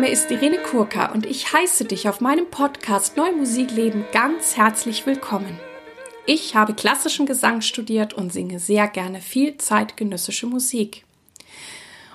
Name 0.00 0.12
ist 0.12 0.30
Irene 0.30 0.58
Kurka 0.58 1.10
und 1.10 1.26
ich 1.26 1.52
heiße 1.52 1.84
dich 1.84 2.08
auf 2.08 2.20
meinem 2.20 2.48
Podcast 2.48 3.16
Neu 3.16 3.32
Musikleben 3.32 4.04
ganz 4.12 4.56
herzlich 4.56 5.06
willkommen. 5.06 5.58
Ich 6.24 6.54
habe 6.54 6.74
klassischen 6.74 7.26
Gesang 7.26 7.62
studiert 7.62 8.14
und 8.14 8.32
singe 8.32 8.60
sehr 8.60 8.86
gerne 8.86 9.20
viel 9.20 9.58
zeitgenössische 9.58 10.46
Musik. 10.46 11.04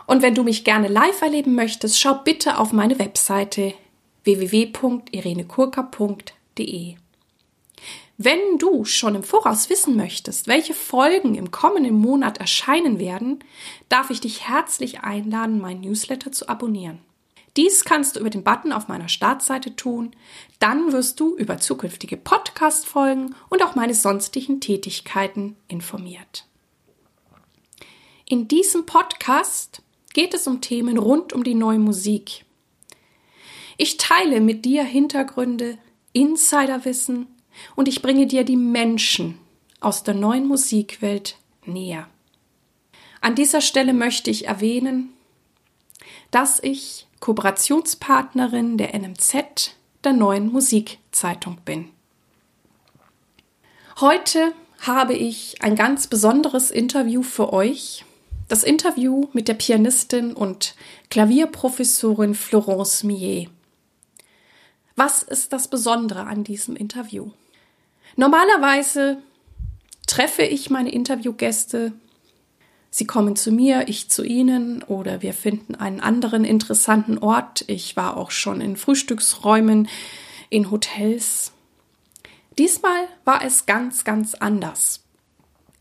Und 0.05 0.21
wenn 0.21 0.33
du 0.33 0.45
mich 0.45 0.63
gerne 0.63 0.87
live 0.87 1.21
erleben 1.21 1.55
möchtest, 1.55 1.99
schau 1.99 2.21
bitte 2.23 2.57
auf 2.57 2.71
meine 2.71 2.99
Webseite 2.99 3.73
www.irenekurka.de. 4.23 6.95
Wenn 8.17 8.57
du 8.59 8.85
schon 8.85 9.15
im 9.15 9.23
Voraus 9.23 9.69
wissen 9.69 9.97
möchtest, 9.97 10.47
welche 10.47 10.73
Folgen 10.73 11.35
im 11.35 11.51
kommenden 11.51 11.95
Monat 11.95 12.37
erscheinen 12.37 12.97
werden, 12.97 13.43
darf 13.89 14.09
ich 14.09 14.21
dich 14.21 14.47
herzlich 14.47 15.01
einladen, 15.01 15.59
mein 15.59 15.81
Newsletter 15.81 16.31
zu 16.31 16.47
abonnieren. 16.47 16.99
Dies 17.55 17.85
kannst 17.85 18.15
du 18.15 18.19
über 18.19 18.31
den 18.31 18.43
Button 18.43 18.71
auf 18.71 18.87
meiner 18.87 19.09
Startseite 19.09 19.75
tun. 19.75 20.15
Dann 20.59 20.91
wirst 20.91 21.19
du 21.19 21.35
über 21.35 21.59
zukünftige 21.59 22.17
Podcast-Folgen 22.17 23.35
und 23.49 23.63
auch 23.63 23.75
meine 23.75 23.93
sonstigen 23.93 24.59
Tätigkeiten 24.59 25.55
informiert. 25.67 26.47
In 28.25 28.47
diesem 28.47 28.85
Podcast 28.85 29.83
geht 30.13 30.33
es 30.33 30.47
um 30.47 30.61
Themen 30.61 30.97
rund 30.97 31.33
um 31.33 31.43
die 31.43 31.53
neue 31.53 31.79
Musik. 31.79 32.45
Ich 33.77 33.97
teile 33.97 34.41
mit 34.41 34.65
dir 34.65 34.83
Hintergründe, 34.83 35.77
Insiderwissen 36.13 37.27
und 37.75 37.87
ich 37.87 38.01
bringe 38.01 38.25
dir 38.25 38.43
die 38.43 38.55
Menschen 38.55 39.37
aus 39.79 40.03
der 40.03 40.13
neuen 40.15 40.47
Musikwelt 40.47 41.37
näher. 41.65 42.07
An 43.21 43.35
dieser 43.35 43.61
Stelle 43.61 43.93
möchte 43.93 44.29
ich 44.31 44.47
erwähnen, 44.47 45.13
dass 46.31 46.61
ich 46.61 47.07
Kooperationspartnerin 47.19 48.77
der 48.77 48.93
NMZ, 48.93 49.75
der 50.03 50.13
neuen 50.13 50.51
Musikzeitung 50.51 51.57
bin. 51.63 51.89
Heute 53.99 54.53
habe 54.81 55.13
ich 55.13 55.61
ein 55.61 55.75
ganz 55.75 56.07
besonderes 56.07 56.71
Interview 56.71 57.23
für 57.23 57.53
euch. 57.53 58.03
Das 58.49 58.63
Interview 58.63 59.29
mit 59.33 59.47
der 59.47 59.53
Pianistin 59.53 60.33
und 60.33 60.75
Klavierprofessorin 61.09 62.35
Florence 62.35 63.03
Millet. 63.03 63.49
Was 64.95 65.23
ist 65.23 65.53
das 65.53 65.67
Besondere 65.67 66.25
an 66.25 66.43
diesem 66.43 66.75
Interview? 66.75 67.31
Normalerweise 68.15 69.17
treffe 70.05 70.43
ich 70.43 70.69
meine 70.69 70.91
Interviewgäste. 70.91 71.93
Sie 72.95 73.07
kommen 73.07 73.35
zu 73.35 73.51
mir, 73.51 73.87
ich 73.87 74.11
zu 74.11 74.23
ihnen 74.23 74.83
oder 74.83 75.23
wir 75.23 75.33
finden 75.33 75.73
einen 75.73 75.99
anderen 75.99 76.45
interessanten 76.45 77.17
Ort. 77.17 77.63
Ich 77.65 77.95
war 77.95 78.17
auch 78.17 78.29
schon 78.29 78.61
in 78.61 78.77
Frühstücksräumen, 78.77 79.87
in 80.51 80.69
Hotels. 80.69 81.53
Diesmal 82.59 83.07
war 83.25 83.43
es 83.43 83.65
ganz, 83.65 84.03
ganz 84.03 84.35
anders. 84.35 85.01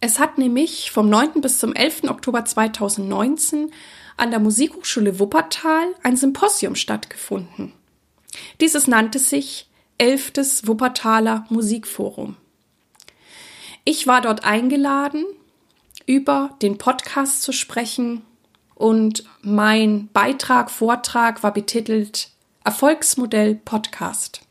Es 0.01 0.19
hat 0.19 0.39
nämlich 0.39 0.91
vom 0.91 1.11
9. 1.11 1.43
bis 1.43 1.59
zum 1.59 1.75
11. 1.75 2.05
Oktober 2.05 2.47
2019 2.47 3.71
an 4.17 4.31
der 4.31 4.41
Musikhochschule 4.41 5.19
Wuppertal 5.19 5.89
ein 6.03 6.17
Symposium 6.17 6.77
stattgefunden. 6.77 7.75
Dieses 8.59 8.87
nannte 8.87 9.19
sich 9.19 9.69
elftes 9.99 10.67
Wuppertaler 10.67 11.45
Musikforum. 11.51 12.37
Ich 13.85 14.07
war 14.07 14.23
dort 14.23 14.45
eingeladen, 14.45 15.27
über 16.07 16.57
den 16.63 16.79
Podcast 16.79 17.43
zu 17.43 17.53
sprechen 17.53 18.23
und 18.75 19.25
mein 19.43 20.09
Beitrag, 20.13 20.71
Vortrag 20.71 21.43
war 21.43 21.53
betitelt 21.53 22.31
Erfolgsmodell 22.65 23.57
Podcast. 23.57 24.43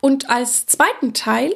Und 0.00 0.30
als 0.30 0.66
zweiten 0.66 1.12
Teil 1.12 1.54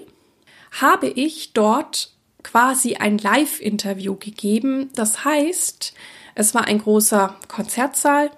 habe 0.80 1.08
ich 1.08 1.52
dort 1.52 2.12
quasi 2.42 2.96
ein 2.96 3.18
Live-Interview 3.18 4.16
gegeben. 4.16 4.90
Das 4.94 5.24
heißt, 5.24 5.94
es 6.34 6.54
war 6.54 6.64
ein 6.64 6.78
großer 6.78 7.36
Konzertsaal 7.48 8.30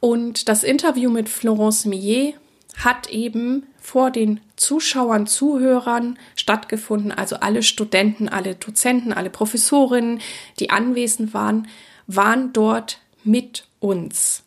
und 0.00 0.48
das 0.48 0.62
Interview 0.62 1.10
mit 1.10 1.28
Florence 1.28 1.86
Millet 1.86 2.34
hat 2.76 3.08
eben 3.08 3.66
vor 3.84 4.10
den 4.10 4.40
Zuschauern, 4.56 5.26
Zuhörern 5.26 6.18
stattgefunden. 6.36 7.12
Also 7.12 7.36
alle 7.36 7.62
Studenten, 7.62 8.30
alle 8.30 8.54
Dozenten, 8.54 9.12
alle 9.12 9.28
Professorinnen, 9.28 10.22
die 10.58 10.70
anwesend 10.70 11.34
waren, 11.34 11.68
waren 12.06 12.54
dort 12.54 12.98
mit 13.24 13.66
uns. 13.80 14.42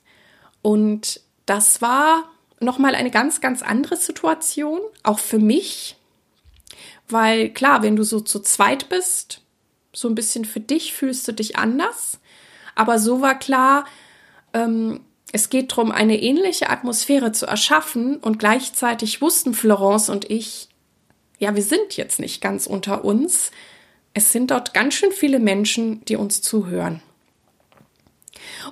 Und 0.64 1.22
das 1.46 1.84
war 1.84 2.24
nochmal 2.60 2.96
eine 2.96 3.12
ganz, 3.12 3.40
ganz 3.40 3.62
andere 3.62 3.96
Situation, 3.96 4.80
auch 5.04 5.20
für 5.20 5.38
mich, 5.38 5.98
weil 7.08 7.50
klar, 7.50 7.84
wenn 7.84 7.96
du 7.96 8.02
so 8.02 8.20
zu 8.20 8.40
zweit 8.40 8.90
bist, 8.90 9.42
so 9.94 10.08
ein 10.08 10.16
bisschen 10.16 10.46
für 10.46 10.62
dich 10.62 10.94
fühlst 10.94 11.28
du 11.28 11.32
dich 11.32 11.58
anders. 11.58 12.20
Aber 12.74 12.98
so 12.98 13.22
war 13.22 13.38
klar, 13.38 13.86
ähm, 14.54 15.02
es 15.32 15.50
geht 15.50 15.72
darum, 15.72 15.92
eine 15.92 16.22
ähnliche 16.22 16.70
Atmosphäre 16.70 17.32
zu 17.32 17.46
erschaffen 17.46 18.18
und 18.18 18.40
gleichzeitig 18.40 19.22
wussten 19.22 19.54
Florence 19.54 20.10
und 20.10 20.30
ich, 20.30 20.70
ja, 21.38 21.56
wir 21.56 21.64
sind 21.64 21.98
jetzt 21.98 22.20
nicht 22.20 22.42
ganz 22.42 22.66
unter 22.66 23.04
uns. 23.04 23.52
Es 24.14 24.32
sind 24.32 24.52
dort 24.52 24.74
ganz 24.74 24.94
schön 24.94 25.12
viele 25.12 25.40
Menschen, 25.40 26.04
die 26.06 26.16
uns 26.16 26.42
zuhören. 26.42 27.02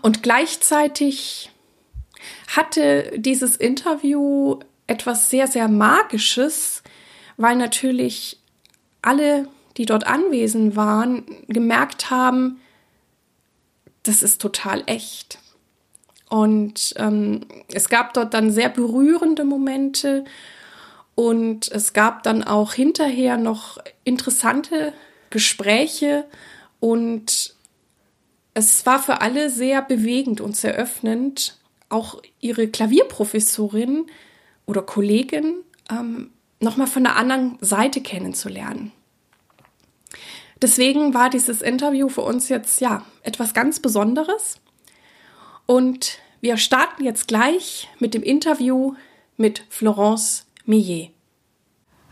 Und 0.02 0.24
gleichzeitig 0.24 1.52
hatte 2.48 3.12
dieses 3.18 3.58
Interview 3.58 4.60
etwas 4.88 5.30
sehr, 5.30 5.48
sehr 5.48 5.68
Magisches, 5.68 6.84
weil 7.38 7.58
natürlich 7.58 8.40
alle, 9.02 9.48
die 9.78 9.86
dort 9.86 10.08
anwesend 10.08 10.76
waren, 10.76 11.26
gemerkt 11.48 12.10
haben, 12.10 12.62
das 14.04 14.24
ist 14.24 14.40
total 14.40 14.84
echt. 14.86 15.40
Und 16.30 16.94
ähm, 16.98 17.42
es 17.72 17.90
gab 17.90 18.14
dort 18.14 18.34
dann 18.34 18.52
sehr 18.52 18.70
berührende 18.70 19.46
Momente 19.46 20.26
und 21.14 21.72
es 21.72 21.94
gab 21.94 22.24
dann 22.24 22.44
auch 22.44 22.74
hinterher 22.74 23.38
noch 23.38 23.78
interessante 24.04 24.94
Gespräche 25.30 26.26
und 26.80 27.56
es 28.54 28.86
war 28.86 29.00
für 29.00 29.22
alle 29.22 29.50
sehr 29.50 29.82
bewegend 29.82 30.42
und 30.42 30.56
sehr 30.56 30.76
öffnend, 30.76 31.58
auch 31.90 32.22
ihre 32.40 32.68
Klavierprofessorin 32.68 34.08
oder 34.66 34.82
Kollegin 34.82 35.58
ähm, 35.90 36.32
nochmal 36.60 36.88
von 36.88 37.04
der 37.04 37.18
anderen 37.18 37.58
Seite 37.62 38.02
kennenzulernen. 38.02 38.92
Deswegen 40.62 41.14
war 41.14 41.30
dieses 41.30 41.62
Interview 41.62 42.10
für 42.10 42.22
uns 42.22 42.50
jetzt 42.50 42.80
ja 42.82 43.06
etwas 43.24 43.54
ganz 43.54 43.80
Besonderes. 43.80 44.60
Und 45.66 46.20
wir 46.42 46.58
starten 46.58 47.04
jetzt 47.04 47.28
gleich 47.28 47.90
mit 48.00 48.14
dem 48.14 48.22
Interview 48.22 48.94
mit 49.36 49.64
Florence 49.70 50.46
Millet. 50.66 51.10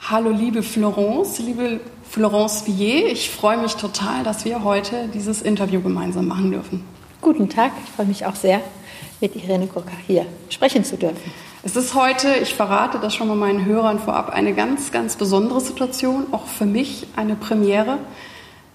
Hallo 0.10 0.32
liebe 0.32 0.64
Florence, 0.64 1.38
liebe 1.40 1.80
Florence 2.10 2.68
Millet, 2.68 3.12
ich 3.12 3.30
freue 3.30 3.58
mich 3.58 3.76
total, 3.76 4.24
dass 4.24 4.44
wir 4.44 4.64
heute 4.64 5.08
dieses 5.14 5.44
Interview 5.44 5.82
gemeinsam 5.82 6.28
machen 6.28 6.52
dürfen. 6.52 6.84
Guten 7.22 7.48
Tag, 7.48 7.72
ich 7.86 7.92
freue 7.92 8.08
mich 8.08 8.26
auch 8.26 8.36
sehr, 8.36 8.60
mit 9.22 9.36
Irene 9.36 9.68
Kurka 9.68 9.94
hier 10.08 10.26
sprechen 10.50 10.84
zu 10.84 10.98
dürfen. 10.98 11.32
Es 11.62 11.76
ist 11.76 11.94
heute, 11.94 12.34
ich 12.42 12.56
verrate 12.56 12.98
das 13.00 13.14
schon 13.14 13.28
mal 13.28 13.38
meinen 13.38 13.66
Hörern 13.66 14.00
vorab, 14.00 14.32
eine 14.32 14.54
ganz, 14.54 14.92
ganz 14.92 15.16
besondere 15.16 15.62
Situation, 15.62 16.26
auch 16.34 16.48
für 16.48 16.66
mich 16.66 17.06
eine 17.16 17.36
Premiere. 17.36 18.00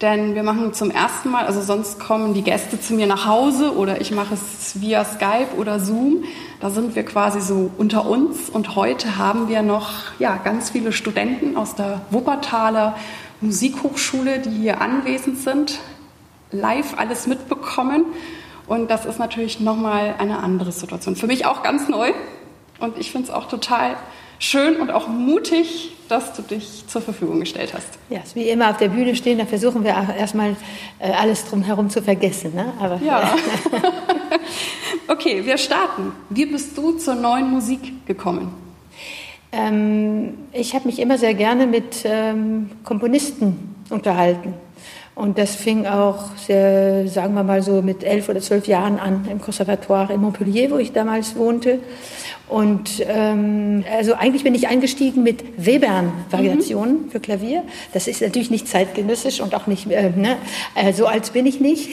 Denn 0.01 0.33
wir 0.33 0.43
machen 0.43 0.73
zum 0.73 0.91
ersten 0.91 1.29
Mal, 1.29 1.45
also 1.45 1.61
sonst 1.61 1.99
kommen 1.99 2.33
die 2.33 2.41
Gäste 2.41 2.79
zu 2.79 2.93
mir 2.93 3.05
nach 3.05 3.25
Hause 3.25 3.75
oder 3.75 3.99
ich 3.99 4.11
mache 4.11 4.35
es 4.35 4.79
via 4.79 5.03
Skype 5.03 5.57
oder 5.57 5.81
Zoom. 5.81 6.23
Da 6.61 6.69
sind 6.69 6.95
wir 6.95 7.03
quasi 7.03 7.41
so 7.41 7.69
unter 7.77 8.07
uns. 8.07 8.49
Und 8.49 8.77
heute 8.77 9.17
haben 9.17 9.49
wir 9.49 9.61
noch 9.61 9.89
ja, 10.17 10.37
ganz 10.37 10.69
viele 10.69 10.93
Studenten 10.93 11.57
aus 11.57 11.75
der 11.75 12.01
Wuppertaler 12.11 12.95
Musikhochschule, 13.41 14.39
die 14.39 14.51
hier 14.51 14.79
anwesend 14.79 15.37
sind, 15.37 15.79
live 16.51 16.97
alles 16.97 17.27
mitbekommen. 17.27 18.05
Und 18.67 18.89
das 18.89 19.05
ist 19.05 19.19
natürlich 19.19 19.59
nochmal 19.59 20.15
eine 20.17 20.39
andere 20.39 20.71
Situation. 20.71 21.17
Für 21.17 21.27
mich 21.27 21.45
auch 21.45 21.61
ganz 21.61 21.89
neu. 21.89 22.13
Und 22.79 22.97
ich 22.97 23.11
finde 23.11 23.27
es 23.27 23.33
auch 23.33 23.49
total 23.49 23.97
schön 24.39 24.77
und 24.77 24.91
auch 24.91 25.09
mutig, 25.09 25.93
dass 26.09 26.33
du 26.33 26.41
dich 26.41 26.87
zur 26.87 27.01
Verfügung 27.01 27.39
gestellt 27.39 27.73
hast. 27.73 27.87
Ja, 28.09 28.19
ist 28.19 28.35
wie 28.35 28.49
immer 28.49 28.71
auf 28.71 28.77
der 28.77 28.89
Bühne 28.89 29.15
stehen, 29.15 29.37
da 29.37 29.45
versuchen 29.45 29.83
wir 29.83 29.95
erstmal 30.17 30.55
äh, 30.97 31.11
alles 31.11 31.45
drumherum 31.45 31.89
zu 31.89 32.01
vergessen. 32.01 32.53
Ne? 32.55 32.73
Aber, 32.79 32.99
ja. 33.01 33.35
okay, 35.07 35.45
wir 35.45 35.57
starten. 35.57 36.11
Wie 36.29 36.45
bist 36.45 36.77
du 36.77 36.93
zur 36.93 37.15
neuen 37.15 37.49
Musik 37.49 38.05
gekommen? 38.05 38.53
Ähm, 39.51 40.37
ich 40.51 40.75
habe 40.75 40.87
mich 40.87 40.99
immer 40.99 41.17
sehr 41.17 41.33
gerne 41.33 41.65
mit 41.65 42.03
ähm, 42.03 42.69
Komponisten 42.83 43.75
unterhalten. 43.89 44.53
Und 45.19 45.37
das 45.37 45.53
fing 45.53 45.85
auch, 45.85 46.33
sehr, 46.37 47.05
sagen 47.09 47.33
wir 47.33 47.43
mal 47.43 47.61
so, 47.61 47.81
mit 47.81 48.05
elf 48.05 48.29
oder 48.29 48.39
zwölf 48.39 48.67
Jahren 48.67 48.97
an 48.97 49.27
im 49.29 49.41
Conservatoire 49.41 50.13
in 50.13 50.21
Montpellier, 50.21 50.71
wo 50.71 50.77
ich 50.77 50.93
damals 50.93 51.35
wohnte. 51.35 51.79
Und 52.47 53.03
ähm, 53.05 53.83
also 53.97 54.13
eigentlich 54.13 54.45
bin 54.45 54.55
ich 54.55 54.69
eingestiegen 54.69 55.21
mit 55.21 55.43
Webern-Variationen 55.57 57.07
mhm. 57.07 57.09
für 57.11 57.19
Klavier. 57.19 57.63
Das 57.91 58.07
ist 58.07 58.21
natürlich 58.21 58.49
nicht 58.49 58.69
zeitgenössisch 58.69 59.41
und 59.41 59.53
auch 59.55 59.67
nicht, 59.67 59.91
äh, 59.91 60.09
ne, 60.11 60.37
äh, 60.75 60.93
so 60.93 61.05
alt 61.05 61.33
bin 61.33 61.45
ich 61.45 61.59
nicht. 61.59 61.89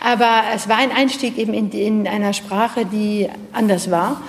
Aber 0.00 0.42
es 0.52 0.68
war 0.68 0.78
ein 0.78 0.90
Einstieg 0.90 1.38
eben 1.38 1.54
in, 1.54 1.70
in 1.70 2.08
einer 2.08 2.32
Sprache, 2.32 2.84
die 2.84 3.28
anders 3.52 3.92
war 3.92 4.22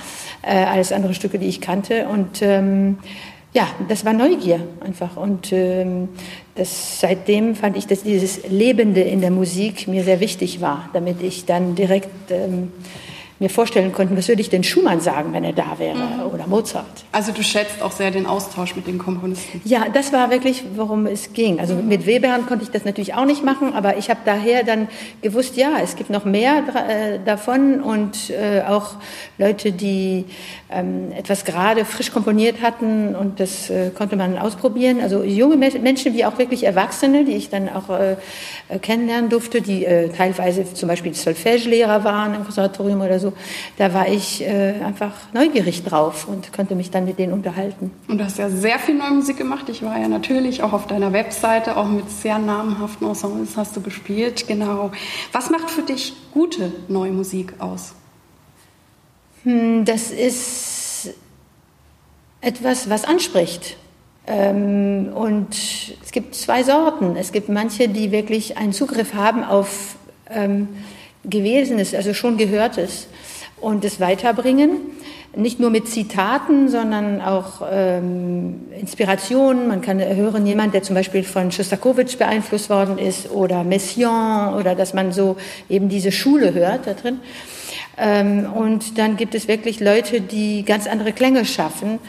äh, 0.43 0.63
als 0.63 0.91
andere 0.91 1.15
Stücke, 1.15 1.39
die 1.39 1.47
ich 1.47 1.59
kannte. 1.59 2.07
Und 2.07 2.43
ähm, 2.43 2.99
ja, 3.53 3.67
das 3.89 4.05
war 4.05 4.13
Neugier 4.13 4.59
einfach. 4.85 5.17
Und 5.17 5.51
ähm, 5.51 6.09
das, 6.57 6.99
seitdem 6.99 7.55
fand 7.55 7.77
ich, 7.77 7.87
dass 7.87 8.03
dieses 8.03 8.47
Lebende 8.49 9.01
in 9.01 9.21
der 9.21 9.31
Musik 9.31 9.87
mir 9.87 10.03
sehr 10.03 10.19
wichtig 10.19 10.59
war, 10.59 10.89
damit 10.93 11.21
ich 11.21 11.45
dann 11.45 11.75
direkt 11.75 12.31
ähm, 12.31 12.71
mir 13.39 13.49
vorstellen 13.49 13.91
konnten, 13.93 14.17
was 14.17 14.27
würde 14.27 14.41
ich 14.41 14.49
denn 14.49 14.63
Schumann 14.63 14.99
sagen, 14.99 15.33
wenn 15.33 15.43
er 15.43 15.53
da 15.53 15.77
wäre 15.77 15.97
mhm. 15.97 16.33
oder 16.33 16.47
Mozart. 16.47 16.85
Also 17.11 17.31
du 17.31 17.43
schätzt 17.43 17.81
auch 17.81 17.91
sehr 17.91 18.11
den 18.11 18.25
Austausch 18.25 18.75
mit 18.75 18.87
den 18.87 18.97
Komponisten. 18.97 19.61
Ja, 19.63 19.85
das 19.93 20.11
war 20.11 20.31
wirklich, 20.31 20.63
worum 20.75 21.05
es 21.05 21.33
ging. 21.33 21.59
Also 21.59 21.75
mhm. 21.75 21.87
mit 21.87 22.05
Webern 22.05 22.45
konnte 22.47 22.63
ich 22.63 22.71
das 22.71 22.85
natürlich 22.85 23.13
auch 23.13 23.25
nicht 23.25 23.43
machen, 23.43 23.73
aber 23.73 23.97
ich 23.97 24.09
habe 24.09 24.21
daher 24.25 24.63
dann 24.63 24.87
gewusst, 25.21 25.55
ja, 25.55 25.73
es 25.83 25.95
gibt 25.95 26.09
noch 26.09 26.25
mehr 26.25 26.63
äh, 26.87 27.19
davon 27.23 27.81
und 27.81 28.29
äh, 28.29 28.61
auch 28.61 28.95
Leute, 29.37 29.71
die 29.71 30.25
ähm, 30.69 31.11
etwas 31.15 31.45
gerade 31.45 31.85
frisch 31.85 32.11
komponiert 32.11 32.61
hatten 32.61 33.15
und 33.15 33.39
das 33.39 33.69
äh, 33.69 33.91
konnte 33.91 34.15
man 34.15 34.37
ausprobieren. 34.37 34.99
Also 35.01 35.23
junge 35.23 35.57
Menschen 35.57 36.13
wie 36.13 36.25
auch 36.25 36.37
wirklich 36.37 36.63
Erwachsene, 36.63 37.23
die 37.23 37.33
ich 37.33 37.49
dann 37.49 37.69
auch 37.69 37.89
äh, 37.89 38.15
kennenlernen 38.79 39.29
durfte, 39.29 39.61
die 39.61 39.85
äh, 39.85 40.09
teilweise 40.09 40.73
zum 40.73 40.89
Beispiel 40.89 41.13
Solfège-Lehrer 41.13 42.03
waren 42.03 42.33
im 42.35 42.43
Konservatorium 42.43 43.01
oder 43.01 43.19
so 43.19 43.26
so. 43.27 43.33
Da 43.77 43.93
war 43.93 44.07
ich 44.07 44.41
äh, 44.41 44.75
einfach 44.83 45.11
neugierig 45.33 45.83
drauf 45.83 46.27
und 46.27 46.53
konnte 46.53 46.75
mich 46.75 46.91
dann 46.91 47.05
mit 47.05 47.19
denen 47.19 47.33
unterhalten. 47.33 47.91
Und 48.07 48.17
du 48.17 48.23
hast 48.23 48.37
ja 48.37 48.49
sehr 48.49 48.79
viel 48.79 48.95
neue 48.95 49.11
Musik 49.11 49.37
gemacht. 49.37 49.69
Ich 49.69 49.83
war 49.83 49.99
ja 49.99 50.07
natürlich 50.07 50.63
auch 50.63 50.73
auf 50.73 50.87
deiner 50.87 51.13
Webseite, 51.13 51.77
auch 51.77 51.87
mit 51.87 52.09
sehr 52.09 52.39
namhaften 52.39 53.07
Ensembles 53.07 53.57
hast 53.57 53.75
du 53.75 53.81
gespielt. 53.81 54.47
Genau. 54.47 54.91
Was 55.31 55.49
macht 55.49 55.69
für 55.69 55.81
dich 55.81 56.13
gute 56.33 56.71
neue 56.87 57.11
Musik 57.11 57.53
aus? 57.59 57.93
Hm, 59.43 59.85
das 59.85 60.11
ist 60.11 61.13
etwas, 62.41 62.89
was 62.89 63.05
anspricht. 63.05 63.77
Ähm, 64.25 65.13
und 65.13 65.55
es 66.03 66.11
gibt 66.11 66.35
zwei 66.35 66.63
Sorten. 66.63 67.15
Es 67.15 67.31
gibt 67.31 67.49
manche, 67.49 67.87
die 67.87 68.11
wirklich 68.11 68.57
einen 68.57 68.73
Zugriff 68.73 69.13
haben 69.13 69.43
auf 69.43 69.95
ähm, 70.29 70.67
Gewesenes, 71.23 71.93
also 71.93 72.13
schon 72.13 72.37
Gehörtes 72.37 73.07
und 73.61 73.83
es 73.85 73.99
weiterbringen. 73.99 74.79
Nicht 75.35 75.59
nur 75.59 75.69
mit 75.69 75.87
Zitaten, 75.87 76.67
sondern 76.67 77.21
auch 77.21 77.61
ähm, 77.69 78.61
Inspirationen. 78.79 79.67
Man 79.67 79.81
kann 79.81 79.99
hören, 79.99 80.47
jemand, 80.47 80.73
der 80.73 80.81
zum 80.83 80.95
Beispiel 80.95 81.23
von 81.23 81.51
Schostakowitsch 81.51 82.17
beeinflusst 82.17 82.69
worden 82.69 82.97
ist 82.97 83.29
oder 83.29 83.63
Messiaen 83.63 84.55
oder 84.55 84.73
dass 84.73 84.93
man 84.93 85.11
so 85.11 85.37
eben 85.69 85.89
diese 85.89 86.11
Schule 86.11 86.53
hört 86.53 86.87
da 86.87 86.93
drin. 86.93 87.19
Ähm, 87.97 88.51
und 88.53 88.97
dann 88.97 89.17
gibt 89.17 89.33
es 89.33 89.47
wirklich 89.47 89.79
Leute, 89.79 90.21
die 90.21 90.63
ganz 90.63 90.87
andere 90.87 91.13
Klänge 91.13 91.45
schaffen. 91.45 91.99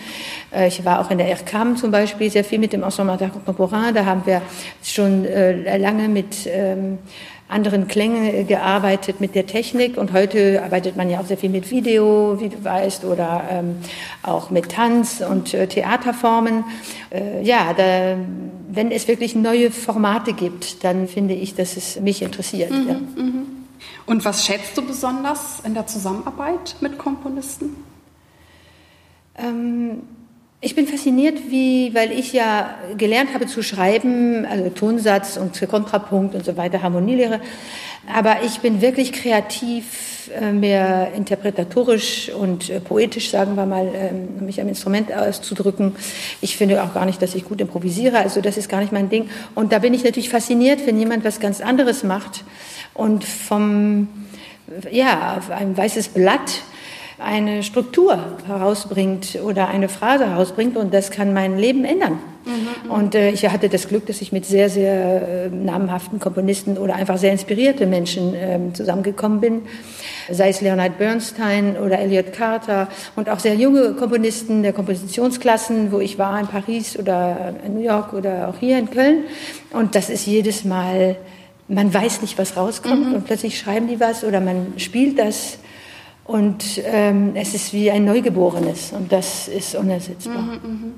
Äh, 0.55 0.69
ich 0.69 0.85
war 0.85 1.01
auch 1.01 1.11
in 1.11 1.19
der 1.19 1.29
ERCAM 1.29 1.77
zum 1.77 1.91
Beispiel 1.91 2.31
sehr 2.31 2.45
viel 2.45 2.59
mit 2.59 2.73
dem 2.73 2.83
Ensemble 2.83 3.17
Contemporain. 3.17 3.95
Da 3.95 4.05
haben 4.05 4.23
wir 4.27 4.43
schon 4.83 5.25
äh, 5.25 5.79
lange 5.79 6.09
mit 6.09 6.47
ähm, 6.47 6.99
anderen 7.49 7.89
Klängen 7.89 8.47
gearbeitet 8.47 9.21
mit 9.21 9.35
der 9.35 9.47
Technik 9.47 9.97
und 9.97 10.13
heute 10.13 10.63
arbeitet 10.63 10.97
man 10.97 11.09
ja 11.09 11.21
auch 11.21 11.27
sehr 11.27 11.39
viel 11.39 11.51
mit 11.51 11.71
Video, 11.71 12.39
wie 12.41 12.51
du 12.51 12.63
weißt, 12.63 13.05
oder 13.05 13.45
ähm, 13.51 13.77
auch 14.23 14.51
mit 14.51 14.71
Tanz 14.71 15.23
und 15.29 15.55
äh, 15.55 15.67
Theaterformen. 15.67 16.65
Äh, 17.11 17.43
ja, 17.43 17.73
da, 17.73 18.17
wenn 18.71 18.91
es 18.91 19.09
wirklich 19.09 19.35
neue 19.35 19.71
Formate 19.71 20.35
gibt, 20.35 20.85
dann 20.85 21.09
finde 21.09 21.35
ich, 21.35 21.55
dass 21.55 21.77
es 21.77 21.99
mich 22.01 22.23
interessiert. 22.23 22.71
Mhm, 22.71 22.89
ja. 22.89 22.95
Mhm. 22.95 23.47
Und 24.05 24.25
was 24.25 24.45
schätzt 24.45 24.77
du 24.77 24.83
besonders 24.83 25.61
in 25.65 25.75
der 25.75 25.87
Zusammenarbeit 25.87 26.77
mit 26.81 26.99
Komponisten? 26.99 27.77
Ähm, 29.37 30.03
ich 30.61 30.75
bin 30.75 30.89
fasziniert, 30.89 31.39
wie, 31.51 31.95
weil 31.95 32.11
ich 32.11 32.33
ja 32.33 32.75
gelernt 32.97 33.33
habe 33.33 33.47
zu 33.47 33.63
schreiben, 33.63 34.45
also 34.45 34.71
Tonsatz 34.71 35.37
und 35.37 35.61
Kontrapunkt 35.69 36.35
und 36.35 36.45
so 36.45 36.57
weiter, 36.57 36.83
Harmonielehre. 36.83 37.41
Aber 38.13 38.39
ich 38.45 38.59
bin 38.59 38.81
wirklich 38.81 39.13
kreativ, 39.13 40.31
äh, 40.35 40.51
mehr 40.51 41.13
interpretatorisch 41.15 42.31
und 42.31 42.71
äh, 42.71 42.81
poetisch, 42.81 43.31
sagen 43.31 43.55
wir 43.55 43.67
mal, 43.67 43.89
ähm, 43.95 44.45
mich 44.45 44.61
am 44.61 44.69
Instrument 44.69 45.13
auszudrücken. 45.13 45.95
Ich 46.41 46.57
finde 46.57 46.83
auch 46.83 46.93
gar 46.93 47.07
nicht, 47.07 47.23
dass 47.23 47.37
ich 47.37 47.45
gut 47.45 47.61
improvisiere, 47.61 48.19
also 48.19 48.41
das 48.41 48.57
ist 48.57 48.69
gar 48.69 48.81
nicht 48.81 48.93
mein 48.93 49.09
Ding. 49.09 49.31
Und 49.55 49.73
da 49.73 49.79
bin 49.79 49.95
ich 49.95 50.03
natürlich 50.03 50.29
fasziniert, 50.31 50.87
wenn 50.87 50.99
jemand 50.99 51.25
was 51.25 51.39
ganz 51.39 51.61
anderes 51.61 52.03
macht 52.03 52.43
und 52.95 53.25
vom, 53.25 54.09
ja, 54.91 55.37
auf 55.39 55.51
ein 55.51 55.77
weißes 55.77 56.09
Blatt 56.09 56.63
eine 57.19 57.63
Struktur 57.63 58.19
herausbringt 58.47 59.39
oder 59.45 59.69
eine 59.69 59.89
Phrase 59.89 60.29
herausbringt 60.29 60.77
und 60.77 60.95
das 60.95 61.11
kann 61.11 61.33
mein 61.33 61.59
Leben 61.59 61.85
ändern. 61.85 62.19
Mhm, 62.45 62.91
und 62.91 63.15
äh, 63.15 63.31
ich 63.31 63.47
hatte 63.49 63.69
das 63.69 63.89
Glück, 63.89 64.07
dass 64.07 64.23
ich 64.23 64.33
mit 64.33 64.47
sehr, 64.47 64.71
sehr 64.71 65.47
äh, 65.47 65.49
namhaften 65.51 66.19
Komponisten 66.19 66.79
oder 66.79 66.95
einfach 66.95 67.19
sehr 67.19 67.33
inspirierte 67.33 67.87
Menschen 67.87 68.35
äh, 68.35 68.59
zusammengekommen 68.73 69.41
bin, 69.41 69.63
sei 70.31 70.49
es 70.49 70.61
Leonard 70.61 70.97
Bernstein 70.97 71.77
oder 71.77 71.99
Elliot 71.99 72.33
Carter 72.33 72.89
und 73.17 73.29
auch 73.29 73.41
sehr 73.41 73.55
junge 73.55 73.93
Komponisten 73.95 74.63
der 74.63 74.73
Kompositionsklassen, 74.73 75.93
wo 75.93 76.01
ich 76.01 76.19
war 76.19 76.41
in 76.41 76.47
Paris 76.47 76.99
oder 76.99 77.55
in 77.67 77.75
New 77.75 77.85
York 77.85 78.13
oder 78.15 78.49
auch 78.49 78.59
hier 78.59 78.79
in 78.79 78.91
Köln. 78.91 79.25
Und 79.73 79.95
das 79.95 80.09
ist 80.09 80.27
jedes 80.27 80.65
Mal, 80.65 81.17
man 81.67 81.93
weiß 81.93 82.23
nicht, 82.23 82.39
was 82.39 82.57
rauskommt 82.57 83.09
mhm. 83.09 83.15
und 83.15 83.25
plötzlich 83.27 83.59
schreiben 83.59 83.89
die 83.89 84.01
was 84.01 84.25
oder 84.25 84.41
man 84.41 84.75
spielt 84.79 85.19
das 85.19 85.59
und 86.29 86.83
ähm, 86.85 87.33
es 87.35 87.55
ist 87.55 87.73
wie 87.73 87.91
ein 87.91 88.05
Neugeborenes 88.05 88.93
und 88.93 89.11
das 89.11 89.49
ist 89.49 89.75
unersetzbar. 89.75 90.43
Mhm, 90.43 90.53
mh. 90.53 90.93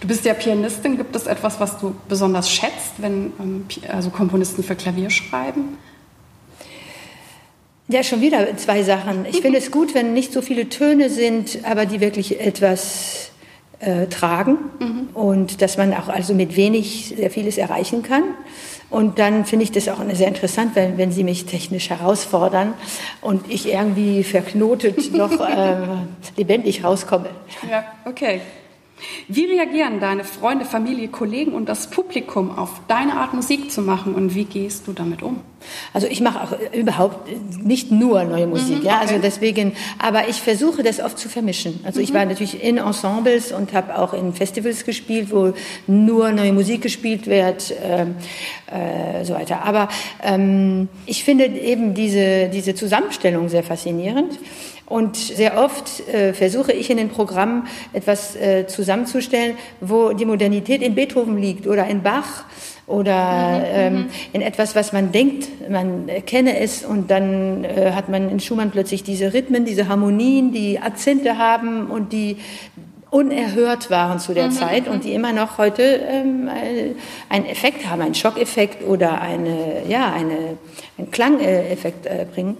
Du 0.00 0.06
bist 0.06 0.24
ja 0.24 0.32
Pianistin. 0.32 0.96
Gibt 0.96 1.14
es 1.14 1.26
etwas, 1.26 1.58
was 1.58 1.78
du 1.78 1.94
besonders 2.08 2.50
schätzt, 2.50 2.94
wenn 2.98 3.32
ähm, 3.40 3.66
also 3.88 4.10
Komponisten 4.10 4.62
für 4.62 4.76
Klavier 4.76 5.10
schreiben? 5.10 5.76
Ja, 7.88 8.04
schon 8.04 8.20
wieder 8.20 8.56
zwei 8.56 8.84
Sachen. 8.84 9.26
Ich 9.28 9.40
finde 9.40 9.58
es 9.58 9.72
gut, 9.72 9.92
wenn 9.92 10.12
nicht 10.12 10.32
so 10.32 10.40
viele 10.40 10.68
Töne 10.68 11.10
sind, 11.10 11.58
aber 11.64 11.84
die 11.84 12.00
wirklich 12.00 12.40
etwas 12.40 13.30
äh, 13.80 14.06
tragen 14.06 14.58
mhm. 14.78 15.08
und 15.14 15.62
dass 15.62 15.76
man 15.76 15.94
auch 15.94 16.08
also 16.08 16.32
mit 16.32 16.54
wenig 16.54 17.14
sehr 17.16 17.30
vieles 17.30 17.58
erreichen 17.58 18.04
kann. 18.04 18.22
Und 18.88 19.18
dann 19.18 19.44
finde 19.44 19.64
ich 19.64 19.72
das 19.72 19.88
auch 19.88 19.98
sehr 20.12 20.28
interessant, 20.28 20.74
wenn, 20.74 20.96
wenn 20.96 21.10
Sie 21.10 21.24
mich 21.24 21.46
technisch 21.46 21.90
herausfordern 21.90 22.74
und 23.20 23.50
ich 23.50 23.68
irgendwie 23.68 24.22
verknotet 24.22 25.12
noch 25.12 25.32
äh, 25.48 25.76
lebendig 26.36 26.84
rauskomme. 26.84 27.30
Ja, 27.68 27.84
okay. 28.04 28.40
Wie 29.28 29.44
reagieren 29.44 30.00
deine 30.00 30.24
Freunde, 30.24 30.64
Familie, 30.64 31.08
Kollegen 31.08 31.52
und 31.52 31.68
das 31.68 31.90
Publikum 31.90 32.56
auf 32.56 32.80
deine 32.88 33.14
Art 33.14 33.34
Musik 33.34 33.70
zu 33.70 33.82
machen 33.82 34.14
und 34.14 34.34
wie 34.34 34.44
gehst 34.44 34.86
du 34.86 34.92
damit 34.92 35.22
um? 35.22 35.40
Also 35.92 36.06
ich 36.06 36.20
mache 36.20 36.42
auch 36.42 36.74
überhaupt 36.74 37.28
nicht 37.62 37.90
nur 37.90 38.24
neue 38.24 38.46
Musik, 38.46 38.80
mhm, 38.80 38.86
ja, 38.86 38.98
also 39.00 39.18
deswegen, 39.18 39.72
aber 39.98 40.28
ich 40.28 40.36
versuche 40.36 40.82
das 40.82 41.00
oft 41.00 41.18
zu 41.18 41.28
vermischen. 41.28 41.80
Also 41.84 41.98
mhm. 41.98 42.04
ich 42.04 42.14
war 42.14 42.24
natürlich 42.24 42.62
in 42.62 42.78
Ensembles 42.78 43.52
und 43.52 43.72
habe 43.72 43.98
auch 43.98 44.14
in 44.14 44.32
Festivals 44.32 44.84
gespielt, 44.84 45.30
wo 45.30 45.52
nur 45.86 46.30
neue 46.30 46.52
Musik 46.52 46.82
gespielt 46.82 47.26
wird, 47.26 47.72
äh, 47.72 48.02
äh, 48.02 49.24
so 49.24 49.34
weiter. 49.34 49.64
Aber 49.64 49.88
ähm, 50.22 50.88
ich 51.06 51.24
finde 51.24 51.46
eben 51.46 51.94
diese 51.94 52.48
diese 52.48 52.74
Zusammenstellung 52.74 53.48
sehr 53.48 53.62
faszinierend. 53.62 54.38
Und 54.86 55.16
sehr 55.16 55.58
oft 55.58 56.08
äh, 56.08 56.32
versuche 56.32 56.72
ich 56.72 56.90
in 56.90 56.96
den 56.96 57.08
Programmen 57.08 57.66
etwas 57.92 58.36
äh, 58.36 58.66
zusammenzustellen, 58.68 59.56
wo 59.80 60.12
die 60.12 60.24
Modernität 60.24 60.80
in 60.80 60.94
Beethoven 60.94 61.38
liegt 61.38 61.66
oder 61.66 61.88
in 61.88 62.02
Bach 62.02 62.44
oder 62.86 63.58
mhm, 63.58 63.64
ähm, 63.66 63.94
mhm. 63.94 64.06
in 64.32 64.42
etwas, 64.42 64.76
was 64.76 64.92
man 64.92 65.10
denkt, 65.10 65.48
man 65.68 66.08
kenne 66.24 66.60
es 66.60 66.84
und 66.84 67.10
dann 67.10 67.64
äh, 67.64 67.92
hat 67.94 68.08
man 68.08 68.30
in 68.30 68.38
Schumann 68.38 68.70
plötzlich 68.70 69.02
diese 69.02 69.34
Rhythmen, 69.34 69.64
diese 69.64 69.88
Harmonien, 69.88 70.52
die 70.52 70.78
Akzente 70.78 71.36
haben 71.36 71.88
und 71.88 72.12
die 72.12 72.36
unerhört 73.16 73.90
waren 73.90 74.18
zu 74.18 74.34
der 74.34 74.48
mhm. 74.48 74.52
Zeit 74.52 74.88
und 74.88 75.04
die 75.04 75.14
immer 75.14 75.32
noch 75.32 75.56
heute 75.56 75.82
ähm, 75.82 76.50
einen 77.30 77.46
Effekt 77.46 77.88
haben, 77.88 78.02
einen 78.02 78.14
Schockeffekt 78.14 78.86
oder 78.86 79.22
eine, 79.22 79.84
ja, 79.88 80.12
eine, 80.12 80.58
einen 80.98 81.10
Klangeffekt 81.10 82.04
äh, 82.04 82.26
bringen. 82.30 82.58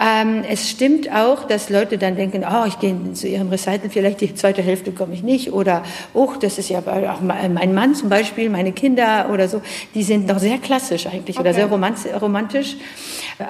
Ähm, 0.00 0.42
es 0.48 0.70
stimmt 0.70 1.12
auch, 1.12 1.44
dass 1.46 1.68
Leute 1.68 1.98
dann 1.98 2.16
denken, 2.16 2.46
oh, 2.50 2.64
ich 2.66 2.78
gehe 2.78 3.12
zu 3.12 3.28
ihrem 3.28 3.50
Recital, 3.50 3.90
vielleicht 3.90 4.22
die 4.22 4.34
zweite 4.34 4.62
Hälfte 4.62 4.92
komme 4.92 5.12
ich 5.12 5.22
nicht 5.22 5.52
oder, 5.52 5.82
oh, 6.14 6.30
das 6.40 6.56
ist 6.56 6.70
ja 6.70 6.78
auch 6.78 7.20
mein 7.20 7.74
Mann 7.74 7.94
zum 7.94 8.08
Beispiel, 8.08 8.48
meine 8.48 8.72
Kinder 8.72 9.28
oder 9.30 9.48
so, 9.48 9.60
die 9.94 10.02
sind 10.02 10.26
noch 10.26 10.38
sehr 10.38 10.56
klassisch 10.56 11.08
eigentlich 11.08 11.38
okay. 11.38 11.46
oder 11.46 11.52
sehr 11.52 12.18
romantisch. 12.18 12.76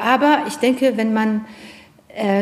Aber 0.04 0.42
ich 0.48 0.56
denke, 0.56 0.96
wenn 0.96 1.14
man 1.14 1.36
äh, 1.36 1.69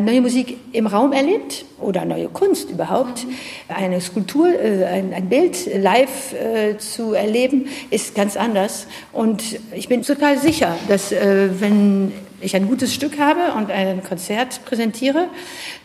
neue 0.00 0.20
Musik 0.20 0.58
im 0.72 0.87
Raum 0.87 1.12
erlebt 1.12 1.64
oder 1.80 2.04
neue 2.04 2.28
Kunst 2.28 2.70
überhaupt, 2.70 3.26
eine 3.68 4.00
Skulptur, 4.00 4.48
äh, 4.48 4.84
ein, 4.84 5.12
ein, 5.12 5.28
Bild 5.28 5.56
live 5.82 6.32
äh, 6.32 6.78
zu 6.78 7.12
erleben, 7.12 7.68
ist 7.90 8.14
ganz 8.14 8.37
anders. 8.37 8.87
Und 9.12 9.42
ich 9.75 9.88
bin 9.88 10.02
total 10.02 10.38
sicher, 10.38 10.76
dass 10.88 11.12
äh, 11.12 11.48
wenn 11.60 12.12
ich 12.40 12.54
ein 12.56 12.68
gutes 12.68 12.94
Stück 12.94 13.18
habe 13.18 13.52
und 13.56 13.70
ein 13.70 14.02
Konzert 14.02 14.64
präsentiere, 14.64 15.28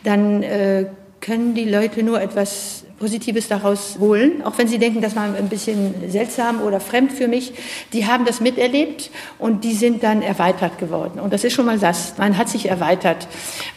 dann 0.02 0.42
äh, 0.42 0.86
können 1.24 1.54
die 1.54 1.64
Leute 1.64 2.02
nur 2.02 2.20
etwas 2.20 2.84
Positives 2.98 3.48
daraus 3.48 3.96
holen, 3.98 4.42
auch 4.44 4.56
wenn 4.58 4.68
sie 4.68 4.78
denken, 4.78 5.00
das 5.00 5.16
war 5.16 5.24
ein 5.24 5.48
bisschen 5.48 5.94
seltsam 6.08 6.60
oder 6.60 6.80
fremd 6.80 7.12
für 7.12 7.28
mich. 7.28 7.52
Die 7.92 8.06
haben 8.06 8.24
das 8.24 8.40
miterlebt 8.40 9.10
und 9.38 9.64
die 9.64 9.72
sind 9.72 10.02
dann 10.02 10.22
erweitert 10.22 10.78
geworden. 10.78 11.18
Und 11.18 11.32
das 11.32 11.42
ist 11.42 11.54
schon 11.54 11.66
mal 11.66 11.78
das. 11.78 12.16
Man 12.18 12.36
hat 12.36 12.48
sich 12.48 12.68
erweitert. 12.68 13.26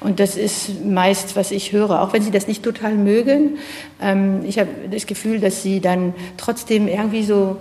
Und 0.02 0.20
das 0.20 0.36
ist 0.36 0.86
meist, 0.86 1.36
was 1.36 1.52
ich 1.52 1.72
höre, 1.72 2.02
auch 2.02 2.14
wenn 2.14 2.22
sie 2.22 2.32
das 2.32 2.48
nicht 2.48 2.64
total 2.64 2.96
mögen. 2.96 3.58
Ähm, 4.02 4.42
ich 4.46 4.60
habe 4.60 4.70
das 4.92 5.08
Gefühl, 5.08 5.40
dass 5.40 5.64
sie 5.64 5.80
dann 5.80 6.14
trotzdem 6.36 6.88
irgendwie 6.88 7.24
so, 7.24 7.58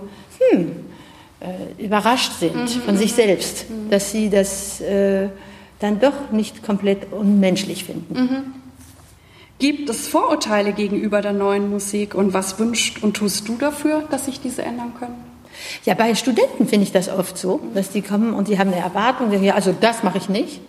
hm, 0.51 0.71
äh, 1.39 1.83
überrascht 1.83 2.33
sind 2.39 2.55
mhm. 2.55 2.81
von 2.81 2.97
sich 2.97 3.13
selbst, 3.13 3.69
mhm. 3.69 3.89
dass 3.89 4.11
sie 4.11 4.29
das 4.29 4.81
äh, 4.81 5.29
dann 5.79 5.99
doch 5.99 6.31
nicht 6.31 6.61
komplett 6.61 7.11
unmenschlich 7.11 7.85
finden. 7.85 8.53
Gibt 9.59 9.89
es 9.89 10.07
Vorurteile 10.07 10.71
gegenüber 10.71 11.21
der 11.21 11.33
neuen 11.33 11.71
Musik 11.71 12.13
und 12.13 12.31
was 12.33 12.59
wünscht 12.59 13.01
und 13.01 13.17
tust 13.17 13.47
du 13.49 13.57
dafür, 13.57 14.03
dass 14.11 14.25
sich 14.25 14.39
diese 14.39 14.61
ändern 14.61 14.93
können? 14.99 15.26
Ja, 15.85 15.93
bei 15.93 16.13
Studenten 16.15 16.67
finde 16.67 16.85
ich 16.85 16.91
das 16.91 17.09
oft 17.09 17.37
so, 17.37 17.59
dass 17.73 17.89
die 17.89 18.01
kommen 18.01 18.33
und 18.33 18.47
die 18.47 18.59
haben 18.59 18.73
eine 18.73 18.81
Erwartung, 18.81 19.31
sagen, 19.31 19.43
ja, 19.43 19.55
also 19.55 19.73
das 19.79 20.03
mache 20.03 20.17
ich 20.17 20.29
nicht. 20.29 20.59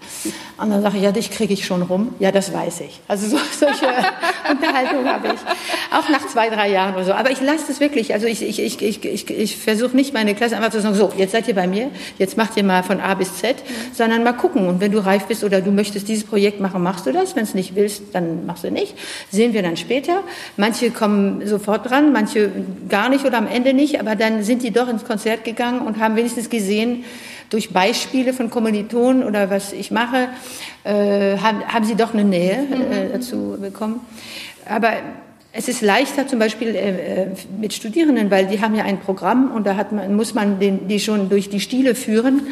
Und 0.59 0.71
dann 0.71 0.83
sage 0.83 0.97
ich, 0.97 1.05
ja, 1.05 1.13
dich 1.13 1.31
kriege 1.31 1.55
ich 1.55 1.65
schon 1.65 1.83
rum. 1.83 2.15
Ja, 2.19 2.33
das 2.33 2.53
weiß 2.53 2.81
ich. 2.81 3.01
Also 3.07 3.29
so, 3.29 3.37
solche 3.59 3.87
Unterhaltung 4.51 5.07
habe 5.07 5.29
ich. 5.29 5.97
Auch 5.97 6.09
nach 6.09 6.27
zwei, 6.27 6.51
drei 6.51 6.71
Jahren 6.71 6.95
oder 6.95 7.05
so. 7.05 7.13
Aber 7.13 7.31
ich 7.31 7.41
lasse 7.41 7.65
das 7.69 7.81
wirklich. 7.81 8.13
Also 8.13 8.27
ich, 8.27 8.43
ich, 8.43 8.61
ich, 8.61 8.83
ich, 8.83 9.05
ich, 9.05 9.31
ich 9.31 9.57
versuche 9.57 9.95
nicht 9.95 10.15
meine 10.15 10.35
Klasse 10.35 10.57
einfach 10.57 10.71
zu 10.71 10.81
sagen, 10.81 10.95
so, 10.95 11.13
jetzt 11.17 11.33
seid 11.33 11.47
ihr 11.47 11.55
bei 11.55 11.67
mir, 11.67 11.91
jetzt 12.19 12.37
macht 12.37 12.57
ihr 12.57 12.65
mal 12.65 12.83
von 12.83 13.01
A 13.01 13.15
bis 13.15 13.37
Z, 13.37 13.57
sondern 13.93 14.25
mal 14.25 14.33
gucken. 14.33 14.67
Und 14.67 14.81
wenn 14.81 14.91
du 14.91 14.99
reif 14.99 15.27
bist 15.27 15.45
oder 15.45 15.61
du 15.61 15.71
möchtest 15.71 16.09
dieses 16.09 16.25
Projekt 16.25 16.61
machen, 16.61 16.83
machst 16.83 17.07
du 17.07 17.13
das. 17.13 17.37
Wenn 17.37 17.45
es 17.45 17.55
nicht 17.55 17.77
willst, 17.77 18.03
dann 18.13 18.47
machst 18.47 18.65
du 18.65 18.71
nicht. 18.71 18.95
Sehen 19.31 19.53
wir 19.53 19.63
dann 19.63 19.77
später. 19.77 20.25
Manche 20.57 20.91
kommen 20.91 21.47
sofort 21.47 21.89
dran, 21.89 22.13
manche 22.13 22.51
gar 22.89 23.09
nicht 23.09 23.25
oder 23.25 23.39
am 23.39 23.47
Ende 23.47 23.75
nicht, 23.75 24.01
aber 24.01 24.17
dann 24.17 24.43
sind 24.43 24.63
die 24.63 24.73
doch 24.79 24.89
ins 24.89 25.05
Konzert 25.05 25.45
gegangen 25.45 25.81
und 25.81 25.99
haben 25.99 26.17
wenigstens 26.17 26.49
gesehen, 26.49 27.05
durch 27.51 27.71
Beispiele 27.71 28.33
von 28.33 28.51
Kommilitonen 28.51 29.25
oder 29.25 29.51
was 29.51 29.73
ich 29.73 29.91
mache, 29.91 30.29
äh, 30.85 31.39
haben, 31.39 31.65
haben 31.67 31.85
sie 31.85 31.95
doch 31.95 32.13
eine 32.13 32.25
Nähe 32.25 32.53
äh, 32.53 33.07
mhm. 33.07 33.13
dazu 33.13 33.57
bekommen. 33.61 34.01
Aber 34.69 34.93
es 35.53 35.69
ist 35.69 35.81
leichter 35.81 36.27
zum 36.27 36.39
Beispiel 36.39 36.75
äh, 36.75 37.23
äh, 37.23 37.27
mit 37.59 37.73
Studierenden, 37.73 38.31
weil 38.31 38.47
die 38.47 38.61
haben 38.61 38.75
ja 38.75 38.85
ein 38.85 39.01
Programm 39.01 39.51
und 39.53 39.67
da 39.67 39.77
hat 39.77 39.93
man, 39.93 40.15
muss 40.15 40.35
man 40.35 40.61
den, 40.61 40.89
die 40.89 41.01
schon 41.01 41.31
durch 41.31 41.49
die 41.49 41.61
Stile 41.61 41.95
führen. 41.95 42.47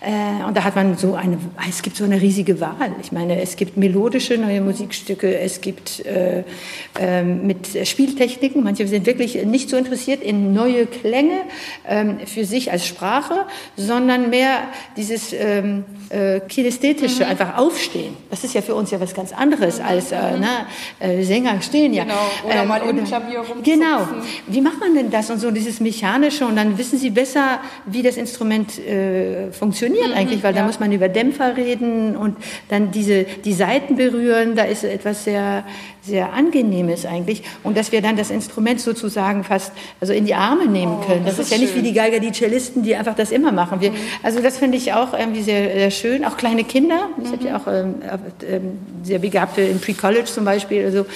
Äh, 0.00 0.44
und 0.46 0.56
da 0.56 0.64
hat 0.64 0.76
man 0.76 0.96
so 0.96 1.14
eine, 1.14 1.38
es 1.68 1.82
gibt 1.82 1.96
so 1.96 2.04
eine 2.04 2.20
riesige 2.20 2.58
Wahl. 2.60 2.94
Ich 3.02 3.12
meine, 3.12 3.40
es 3.42 3.56
gibt 3.56 3.76
melodische 3.76 4.38
neue 4.38 4.62
Musikstücke, 4.62 5.38
es 5.38 5.60
gibt 5.60 6.04
äh, 6.06 6.42
äh, 6.98 7.22
mit 7.22 7.86
Spieltechniken. 7.86 8.64
Manche 8.64 8.86
sind 8.86 9.04
wirklich 9.04 9.44
nicht 9.44 9.68
so 9.68 9.76
interessiert 9.76 10.22
in 10.22 10.54
neue 10.54 10.86
Klänge 10.86 11.42
ähm, 11.86 12.18
für 12.24 12.46
sich 12.46 12.72
als 12.72 12.86
Sprache, 12.86 13.46
sondern 13.76 14.30
mehr 14.30 14.60
dieses 14.96 15.34
ähm, 15.34 15.84
äh, 16.08 16.40
kinästhetische, 16.40 17.24
mhm. 17.24 17.30
einfach 17.30 17.58
aufstehen. 17.58 18.16
Das 18.30 18.42
ist 18.42 18.54
ja 18.54 18.62
für 18.62 18.74
uns 18.74 18.90
ja 18.90 19.00
was 19.00 19.12
ganz 19.12 19.32
anderes 19.34 19.80
mhm. 19.80 19.84
als 19.84 20.12
äh, 20.12 20.16
mhm. 20.16 20.40
na, 20.40 21.06
äh, 21.06 21.22
Sänger 21.24 21.60
stehen 21.60 21.92
ja. 21.92 22.04
Genau. 22.04 22.14
Oder 22.46 22.62
ähm, 22.62 22.68
mal 22.68 22.80
im 22.88 23.04
Klavier 23.04 23.40
rumzupfen. 23.40 23.64
Genau. 23.64 24.08
Wie 24.46 24.62
macht 24.62 24.80
man 24.80 24.94
denn 24.94 25.10
das 25.10 25.28
und 25.28 25.40
so 25.40 25.50
dieses 25.50 25.78
mechanische 25.78 26.46
und 26.46 26.56
dann 26.56 26.78
wissen 26.78 26.98
Sie 26.98 27.10
besser, 27.10 27.60
wie 27.84 28.02
das 28.02 28.16
Instrument 28.16 28.80
funktioniert 29.52 29.89
funktioniert 29.90 30.08
mhm, 30.08 30.20
eigentlich, 30.20 30.42
weil 30.42 30.54
ja. 30.54 30.60
da 30.60 30.66
muss 30.66 30.80
man 30.80 30.92
über 30.92 31.08
Dämpfer 31.08 31.56
reden 31.56 32.16
und 32.16 32.36
dann 32.68 32.90
diese, 32.90 33.24
die 33.24 33.52
Seiten 33.52 33.96
berühren, 33.96 34.54
da 34.56 34.64
ist 34.64 34.84
etwas 34.84 35.24
sehr, 35.24 35.64
sehr 36.02 36.32
Angenehmes 36.32 37.06
eigentlich. 37.06 37.42
Und 37.62 37.76
dass 37.76 37.92
wir 37.92 38.00
dann 38.02 38.16
das 38.16 38.30
Instrument 38.30 38.80
sozusagen 38.80 39.44
fast 39.44 39.72
also 40.00 40.12
in 40.12 40.24
die 40.24 40.34
Arme 40.34 40.66
nehmen 40.66 40.98
oh, 41.00 41.06
können. 41.06 41.24
Das, 41.24 41.36
das 41.36 41.46
ist, 41.46 41.52
ist, 41.52 41.58
ja 41.58 41.58
nicht 41.58 41.74
wie 41.74 41.82
die 41.82 41.92
Geiger, 41.92 42.20
die 42.20 42.32
Cellisten, 42.32 42.82
die 42.82 42.96
einfach 42.96 43.14
das 43.14 43.30
immer 43.30 43.52
machen. 43.52 43.80
Wir, 43.80 43.90
mhm. 43.90 43.96
Also 44.22 44.40
das 44.40 44.58
finde 44.58 44.78
ich 44.78 44.92
auch 44.92 45.12
irgendwie 45.12 45.42
sehr, 45.42 45.72
sehr, 45.72 45.90
schön. 45.90 46.24
Auch 46.24 46.36
kleine 46.36 46.64
Kinder. 46.64 47.08
Ich 47.22 47.28
mhm. 47.28 47.32
habe 47.32 47.44
ja 47.44 47.56
auch 47.56 47.66
ähm, 47.66 47.94
ähm, 48.48 48.78
sehr 49.02 49.18
begabte 49.18 49.60
in 49.60 49.80
Pre-College 49.80 50.26
zum 50.26 50.44
Beispiel. 50.44 50.84
Also. 50.84 51.06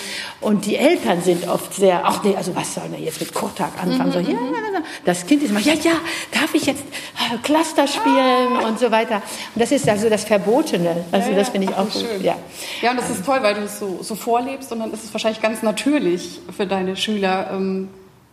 Und 0.41 0.67
die 0.67 0.77
Eltern 0.77 1.23
sind 1.23 1.49
oft 1.49 1.75
sehr, 1.75 2.03
ach 2.05 2.23
nee, 2.23 2.35
also 2.37 2.55
was 2.55 2.75
soll 2.75 2.89
man 2.91 3.03
jetzt 3.03 3.21
mit 3.21 3.33
Kurtag 3.33 3.73
anfangen? 3.81 4.11
Mhm. 4.11 4.13
So, 4.13 4.19
ja, 4.19 4.39
mhm. 4.39 4.85
das 5.05 5.27
Kind 5.27 5.43
ist 5.43 5.51
immer, 5.51 5.61
ja, 5.61 5.75
ja, 5.75 5.93
darf 6.33 6.55
ich 6.55 6.67
jetzt 6.67 6.83
äh, 6.83 7.39
Cluster 7.43 7.87
spielen 7.87 8.57
ah. 8.61 8.64
und 8.69 8.79
so 8.79 8.91
weiter. 8.91 9.17
Und 9.55 9.61
das 9.61 9.73
ist 9.73 9.89
also 9.89 10.09
das 10.09 10.25
Verbotene. 10.25 11.05
Also 11.13 11.31
ja, 11.31 11.37
das 11.37 11.51
finde 11.51 11.71
ich 11.71 11.77
auch 11.77 11.91
gut. 11.91 12.03
Schön. 12.03 12.23
Ja. 12.23 12.37
ja, 12.83 12.91
und 12.91 12.99
das 12.99 13.11
ist 13.11 13.25
toll, 13.25 13.39
weil 13.43 13.55
du 13.55 13.63
es 13.63 13.79
so, 13.79 13.99
so 14.03 14.15
vorlebst 14.15 14.73
und 14.73 14.81
dann 14.81 14.93
ist 14.93 15.05
es 15.05 15.13
wahrscheinlich 15.13 15.41
ganz 15.41 15.63
natürlich 15.63 16.41
für 16.57 16.67
deine 16.67 16.97
Schüler, 16.97 17.51
ähm, 17.53 17.89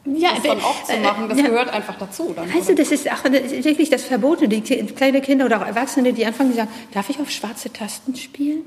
ja, 0.06 0.30
das 0.34 0.44
dann 0.44 0.60
auch 0.62 0.84
zu 0.84 0.98
machen, 0.98 1.30
das 1.30 1.38
ja. 1.38 1.46
gehört 1.46 1.70
einfach 1.70 1.96
dazu. 2.00 2.34
Dann, 2.36 2.50
du, 2.50 2.76
das 2.76 2.92
ist 2.92 3.12
auch 3.12 3.24
wirklich 3.24 3.90
das 3.92 4.04
Verbotene. 4.04 4.48
Die 4.48 4.62
kleine 4.62 5.22
Kinder 5.22 5.46
oder 5.46 5.62
auch 5.62 5.68
Erwachsene, 5.68 6.14
die 6.14 6.26
anfangen, 6.26 6.52
die 6.52 6.58
sagen, 6.58 6.72
darf 6.92 7.10
ich 7.10 7.20
auf 7.20 7.30
schwarze 7.30 7.72
Tasten 7.72 8.16
spielen? 8.16 8.64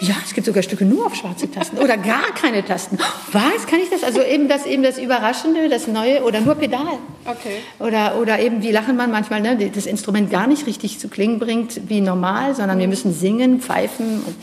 Ja, 0.00 0.14
es 0.24 0.34
gibt 0.34 0.46
sogar 0.46 0.62
Stücke 0.62 0.84
nur 0.84 1.06
auf 1.06 1.14
schwarze 1.14 1.50
Tasten 1.50 1.78
oder 1.78 1.96
gar 1.96 2.32
keine 2.38 2.64
Tasten. 2.64 2.98
Was? 3.32 3.66
Kann 3.66 3.80
ich 3.80 3.88
das? 3.88 4.04
Also 4.04 4.22
eben 4.22 4.48
das, 4.48 4.66
eben 4.66 4.82
das 4.82 4.98
Überraschende, 4.98 5.68
das 5.68 5.86
Neue 5.86 6.22
oder 6.22 6.40
nur 6.40 6.54
Pedal. 6.54 6.98
Okay. 7.24 7.56
Oder, 7.78 8.18
oder 8.20 8.38
eben, 8.38 8.62
wie 8.62 8.70
lachen 8.70 8.96
man 8.96 9.10
manchmal, 9.10 9.40
ne, 9.40 9.56
das 9.74 9.86
Instrument 9.86 10.30
gar 10.30 10.46
nicht 10.46 10.66
richtig 10.66 10.98
zu 10.98 11.08
klingen 11.08 11.38
bringt, 11.38 11.88
wie 11.88 12.02
normal, 12.02 12.54
sondern 12.54 12.78
wir 12.78 12.88
müssen 12.88 13.14
singen, 13.14 13.60
pfeifen. 13.60 14.22
Und, 14.26 14.36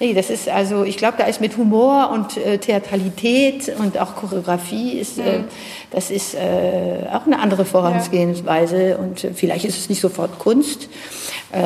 nee, 0.00 0.14
das 0.14 0.30
ist 0.30 0.48
also, 0.48 0.84
ich 0.84 0.96
glaube, 0.96 1.18
da 1.18 1.24
ist 1.24 1.42
mit 1.42 1.56
Humor 1.58 2.10
und 2.10 2.38
äh, 2.38 2.56
Theatralität 2.56 3.70
und 3.78 3.98
auch 3.98 4.16
Choreografie, 4.16 4.98
ist, 4.98 5.18
äh, 5.18 5.40
das 5.90 6.10
ist 6.10 6.34
äh, 6.34 7.06
auch 7.12 7.26
eine 7.26 7.38
andere 7.38 7.66
Vorangehensweise. 7.66 8.96
Und 8.96 9.22
äh, 9.22 9.34
vielleicht 9.34 9.66
ist 9.66 9.78
es 9.78 9.90
nicht 9.90 10.00
sofort 10.00 10.38
Kunst, 10.38 10.88
äh, 11.52 11.58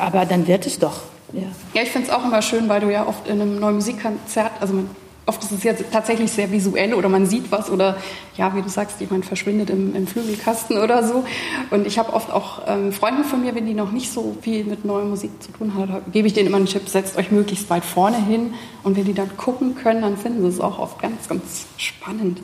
aber 0.00 0.24
dann 0.24 0.48
wird 0.48 0.66
es 0.66 0.78
doch. 0.78 1.02
Ja, 1.32 1.42
ja 1.74 1.82
ich 1.82 1.90
finde 1.90 2.08
es 2.08 2.12
auch 2.12 2.24
immer 2.24 2.42
schön, 2.42 2.68
weil 2.68 2.80
du 2.80 2.90
ja 2.90 3.06
oft 3.06 3.26
in 3.26 3.40
einem 3.40 3.58
neuen 3.58 3.76
Musikkonzert, 3.76 4.52
also 4.60 4.74
man, 4.74 4.90
oft 5.30 5.44
ist 5.44 5.52
es 5.52 5.62
ja 5.62 5.72
tatsächlich 5.72 6.32
sehr 6.32 6.50
visuell 6.50 6.92
oder 6.92 7.08
man 7.08 7.24
sieht 7.24 7.52
was 7.52 7.70
oder 7.70 7.96
ja, 8.36 8.54
wie 8.56 8.62
du 8.62 8.68
sagst, 8.68 9.00
jemand 9.00 9.24
verschwindet 9.24 9.70
im, 9.70 9.94
im 9.94 10.06
Flügelkasten 10.08 10.78
oder 10.78 11.06
so. 11.06 11.24
Und 11.70 11.86
ich 11.86 11.98
habe 12.00 12.12
oft 12.12 12.32
auch 12.32 12.62
ähm, 12.66 12.92
Freunde 12.92 13.22
von 13.22 13.40
mir, 13.40 13.54
wenn 13.54 13.64
die 13.64 13.74
noch 13.74 13.92
nicht 13.92 14.10
so 14.10 14.36
viel 14.40 14.64
mit 14.64 14.84
neuer 14.84 15.04
Musik 15.04 15.30
zu 15.40 15.52
tun 15.52 15.74
haben, 15.74 16.02
gebe 16.10 16.26
ich 16.26 16.34
denen 16.34 16.48
immer 16.48 16.56
einen 16.56 16.66
Tipp, 16.66 16.88
setzt 16.88 17.16
euch 17.16 17.30
möglichst 17.30 17.70
weit 17.70 17.84
vorne 17.84 18.16
hin 18.24 18.54
und 18.82 18.96
wenn 18.96 19.04
die 19.04 19.14
dann 19.14 19.36
gucken 19.36 19.76
können, 19.76 20.02
dann 20.02 20.16
finden 20.16 20.42
sie 20.42 20.48
es 20.48 20.60
auch 20.60 20.80
oft 20.80 21.00
ganz, 21.00 21.28
ganz 21.28 21.66
spannend. 21.76 22.40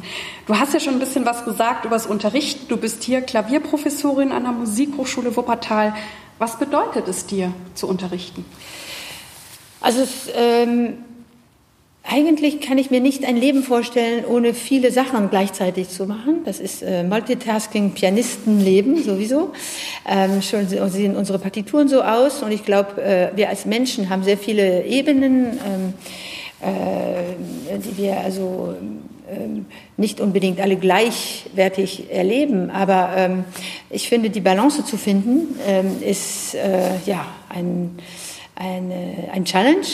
Du 0.47 0.57
hast 0.57 0.73
ja 0.73 0.78
schon 0.78 0.95
ein 0.95 1.00
bisschen 1.00 1.26
was 1.26 1.45
gesagt 1.45 1.85
über 1.85 1.97
das 1.97 2.07
Unterrichten. 2.07 2.69
Du 2.69 2.76
bist 2.76 3.02
hier 3.02 3.21
Klavierprofessorin 3.21 4.31
an 4.31 4.45
der 4.45 4.52
Musikhochschule 4.52 5.35
Wuppertal. 5.35 5.95
Was 6.38 6.59
bedeutet 6.59 7.09
es 7.09 7.26
dir 7.26 7.52
zu 7.75 7.88
unterrichten? 7.88 8.45
Also 9.87 10.00
es, 10.02 10.28
ähm, 10.35 10.95
eigentlich 12.02 12.61
kann 12.61 12.76
ich 12.76 12.90
mir 12.90 13.00
nicht 13.00 13.25
ein 13.25 13.37
Leben 13.37 13.62
vorstellen, 13.62 14.25
ohne 14.25 14.52
viele 14.52 14.90
Sachen 14.90 15.31
gleichzeitig 15.31 15.90
zu 15.90 16.07
machen. 16.07 16.40
Das 16.45 16.59
ist 16.59 16.83
äh, 16.83 17.05
Multitasking, 17.05 17.93
Pianistenleben 17.93 19.00
sowieso. 19.00 19.52
Ähm, 20.05 20.43
schon 20.43 20.66
sehen 20.66 21.14
unsere 21.14 21.38
Partituren 21.38 21.87
so 21.87 22.02
aus 22.02 22.43
und 22.43 22.50
ich 22.50 22.64
glaube, 22.64 23.00
äh, 23.00 23.37
wir 23.37 23.49
als 23.49 23.64
Menschen 23.64 24.11
haben 24.11 24.25
sehr 24.25 24.38
viele 24.38 24.85
Ebenen, 24.87 25.57
ähm, 25.64 25.95
äh, 26.62 27.78
die 27.78 27.97
wir 27.97 28.19
also 28.19 28.75
ähm, 29.31 29.66
nicht 29.97 30.21
unbedingt 30.21 30.59
alle 30.59 30.75
gleichwertig 30.75 32.11
erleben. 32.11 32.71
Aber 32.71 33.11
ähm, 33.16 33.45
ich 33.88 34.09
finde, 34.09 34.31
die 34.31 34.40
Balance 34.40 34.85
zu 34.85 34.97
finden, 34.97 35.55
ähm, 35.64 36.02
ist 36.02 36.57
äh, 36.57 36.99
ja 37.07 37.25
ein, 37.49 37.99
eine, 38.56 39.28
ein 39.32 39.44
Challenge. 39.44 39.86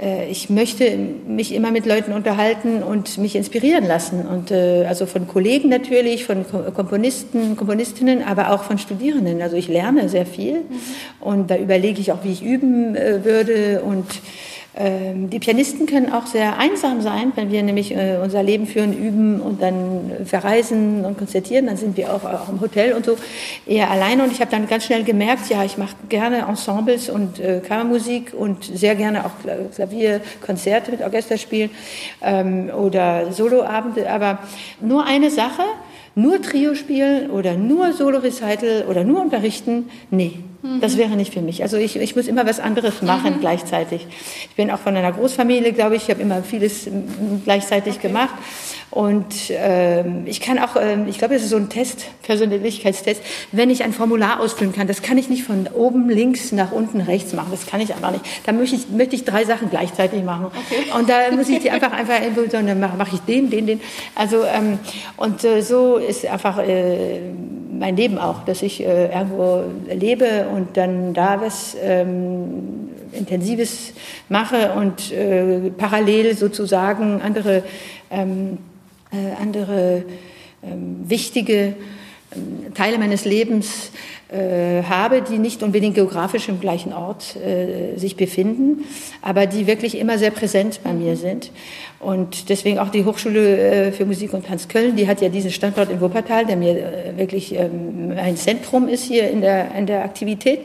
äh, 0.00 0.28
ich 0.28 0.50
möchte 0.50 0.96
mich 0.96 1.54
immer 1.54 1.70
mit 1.70 1.86
Leuten 1.86 2.12
unterhalten 2.12 2.82
und 2.82 3.18
mich 3.18 3.36
inspirieren 3.36 3.86
lassen. 3.86 4.26
Und 4.26 4.50
äh, 4.50 4.84
also 4.86 5.06
von 5.06 5.28
Kollegen 5.28 5.68
natürlich, 5.68 6.24
von 6.24 6.44
Komponisten, 6.74 7.56
Komponistinnen, 7.56 8.22
aber 8.22 8.50
auch 8.50 8.64
von 8.64 8.78
Studierenden. 8.78 9.40
Also 9.42 9.56
ich 9.56 9.68
lerne 9.68 10.08
sehr 10.08 10.26
viel 10.26 10.54
mhm. 10.54 10.80
und 11.20 11.50
da 11.50 11.56
überlege 11.56 12.00
ich 12.00 12.12
auch, 12.12 12.24
wie 12.24 12.32
ich 12.32 12.42
üben 12.42 12.96
äh, 12.96 13.24
würde 13.24 13.82
und 13.82 14.06
die 14.76 15.38
Pianisten 15.38 15.86
können 15.86 16.12
auch 16.12 16.26
sehr 16.26 16.58
einsam 16.58 17.00
sein, 17.00 17.30
wenn 17.36 17.52
wir 17.52 17.62
nämlich 17.62 17.94
äh, 17.94 18.18
unser 18.20 18.42
Leben 18.42 18.66
führen, 18.66 18.92
üben 18.92 19.40
und 19.40 19.62
dann 19.62 20.10
verreisen 20.24 21.04
und 21.04 21.16
konzertieren, 21.16 21.66
dann 21.66 21.76
sind 21.76 21.96
wir 21.96 22.12
auch, 22.12 22.24
auch 22.24 22.48
im 22.48 22.60
Hotel 22.60 22.92
und 22.92 23.04
so 23.04 23.16
eher 23.66 23.88
alleine. 23.88 24.24
Und 24.24 24.32
ich 24.32 24.40
habe 24.40 24.50
dann 24.50 24.66
ganz 24.66 24.86
schnell 24.86 25.04
gemerkt, 25.04 25.48
ja, 25.48 25.62
ich 25.62 25.78
mache 25.78 25.94
gerne 26.08 26.46
Ensembles 26.48 27.08
und 27.08 27.38
äh, 27.38 27.60
Kammermusik 27.60 28.34
und 28.36 28.64
sehr 28.64 28.96
gerne 28.96 29.24
auch 29.24 29.30
Klavierkonzerte 29.76 30.90
mit 30.90 31.02
Orchesterspielen 31.02 31.70
ähm, 32.20 32.70
oder 32.70 33.32
Soloabende. 33.32 34.10
Aber 34.10 34.40
nur 34.80 35.06
eine 35.06 35.30
Sache, 35.30 35.62
nur 36.16 36.42
Trio 36.42 36.74
spielen 36.74 37.30
oder 37.30 37.54
nur 37.54 37.92
Solo-Recital 37.92 38.86
oder 38.88 39.04
nur 39.04 39.22
unterrichten, 39.22 39.88
nee, 40.10 40.40
mhm. 40.64 40.80
das 40.80 40.96
wäre 40.96 41.16
nicht 41.16 41.32
für 41.32 41.42
mich. 41.42 41.62
Also 41.62 41.76
ich, 41.76 41.96
ich 41.96 42.16
muss 42.16 42.26
immer 42.26 42.46
was 42.46 42.58
anderes 42.58 43.02
machen 43.02 43.36
mhm. 43.36 43.40
gleichzeitig. 43.40 44.06
Ich 44.48 44.56
bin 44.56 44.70
auch 44.70 44.80
von 44.80 44.96
einer 44.96 45.12
Großfamilie, 45.12 45.72
glaube 45.72 45.96
ich, 45.96 46.04
ich 46.04 46.10
habe 46.10 46.22
immer 46.22 46.42
vieles 46.42 46.88
gleichzeitig 47.44 47.96
okay. 47.96 48.08
gemacht. 48.08 48.34
Und 48.90 49.34
ähm, 49.50 50.22
ich 50.24 50.40
kann 50.40 50.58
auch, 50.60 50.76
ähm, 50.80 51.08
ich 51.08 51.18
glaube, 51.18 51.34
das 51.34 51.42
ist 51.42 51.50
so 51.50 51.56
ein 51.56 51.68
Test, 51.68 52.06
Persönlichkeitstest, 52.22 53.22
wenn 53.50 53.68
ich 53.68 53.82
ein 53.82 53.92
Formular 53.92 54.38
ausfüllen 54.38 54.72
kann, 54.72 54.86
das 54.86 55.02
kann 55.02 55.18
ich 55.18 55.28
nicht 55.28 55.42
von 55.42 55.66
oben 55.74 56.08
links 56.08 56.52
nach 56.52 56.70
unten 56.70 57.00
rechts 57.00 57.32
machen, 57.32 57.48
das 57.50 57.66
kann 57.66 57.80
ich 57.80 57.92
einfach 57.92 58.12
nicht. 58.12 58.24
Da 58.46 58.52
möchte 58.52 58.76
ich, 58.76 58.88
möchte 58.90 59.16
ich 59.16 59.24
drei 59.24 59.44
Sachen 59.44 59.68
gleichzeitig 59.68 60.22
machen. 60.22 60.46
Okay. 60.46 60.96
Und 60.96 61.08
da 61.08 61.32
muss 61.32 61.48
ich 61.48 61.58
die 61.58 61.70
einfach, 61.72 61.92
einfach, 61.92 62.20
dann 62.52 62.78
mache 62.78 62.94
mach 62.96 63.12
ich 63.12 63.20
den, 63.20 63.50
den, 63.50 63.66
den. 63.66 63.80
Also, 64.14 64.44
ähm, 64.44 64.78
und 65.16 65.42
äh, 65.42 65.60
so 65.62 65.96
ist 65.96 66.24
einfach 66.26 66.58
äh, 66.58 67.18
mein 67.78 67.96
Leben 67.96 68.18
auch, 68.18 68.44
dass 68.44 68.62
ich 68.62 68.80
äh, 68.80 69.12
irgendwo 69.12 69.64
lebe 69.92 70.46
und 70.54 70.76
dann 70.76 71.14
da 71.14 71.40
was 71.40 71.76
ähm, 71.82 72.90
Intensives 73.12 73.92
mache 74.28 74.72
und 74.72 75.12
äh, 75.12 75.70
parallel 75.70 76.36
sozusagen 76.36 77.20
andere 77.22 77.62
ähm, 78.10 78.58
äh, 79.12 79.40
andere 79.40 80.04
ähm, 80.62 81.04
wichtige 81.08 81.74
Teile 82.74 82.98
meines 82.98 83.24
Lebens 83.24 83.90
äh, 84.28 84.82
habe, 84.82 85.22
die 85.22 85.38
nicht 85.38 85.62
unbedingt 85.62 85.94
geografisch 85.94 86.48
im 86.48 86.60
gleichen 86.60 86.92
Ort 86.92 87.36
äh, 87.36 87.96
sich 87.98 88.16
befinden, 88.16 88.84
aber 89.22 89.46
die 89.46 89.66
wirklich 89.66 89.98
immer 89.98 90.18
sehr 90.18 90.30
präsent 90.30 90.80
bei 90.82 90.92
mir 90.92 91.16
sind. 91.16 91.50
Und 92.00 92.48
deswegen 92.48 92.78
auch 92.78 92.90
die 92.90 93.04
Hochschule 93.04 93.88
äh, 93.88 93.92
für 93.92 94.04
Musik 94.04 94.32
und 94.34 94.46
Tanz 94.46 94.68
Köln, 94.68 94.96
die 94.96 95.08
hat 95.08 95.20
ja 95.20 95.28
diesen 95.28 95.50
Standort 95.50 95.90
in 95.90 96.00
Wuppertal, 96.00 96.46
der 96.46 96.56
mir 96.56 96.76
äh, 96.76 97.16
wirklich 97.16 97.54
ähm, 97.54 98.12
ein 98.16 98.36
Zentrum 98.36 98.88
ist 98.88 99.04
hier 99.04 99.30
in 99.30 99.40
der, 99.40 99.74
in 99.74 99.86
der 99.86 100.04
Aktivität. 100.04 100.60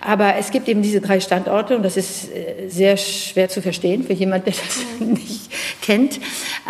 Aber 0.00 0.36
es 0.36 0.50
gibt 0.50 0.68
eben 0.68 0.82
diese 0.82 1.00
drei 1.00 1.20
Standorte 1.20 1.76
und 1.76 1.84
das 1.84 1.96
ist 1.96 2.30
äh, 2.30 2.68
sehr 2.68 2.96
schwer 2.96 3.48
zu 3.48 3.62
verstehen 3.62 4.04
für 4.04 4.12
jemand, 4.12 4.46
der 4.46 4.54
das 4.54 4.84
nicht 5.06 5.50
kennt. 5.84 6.18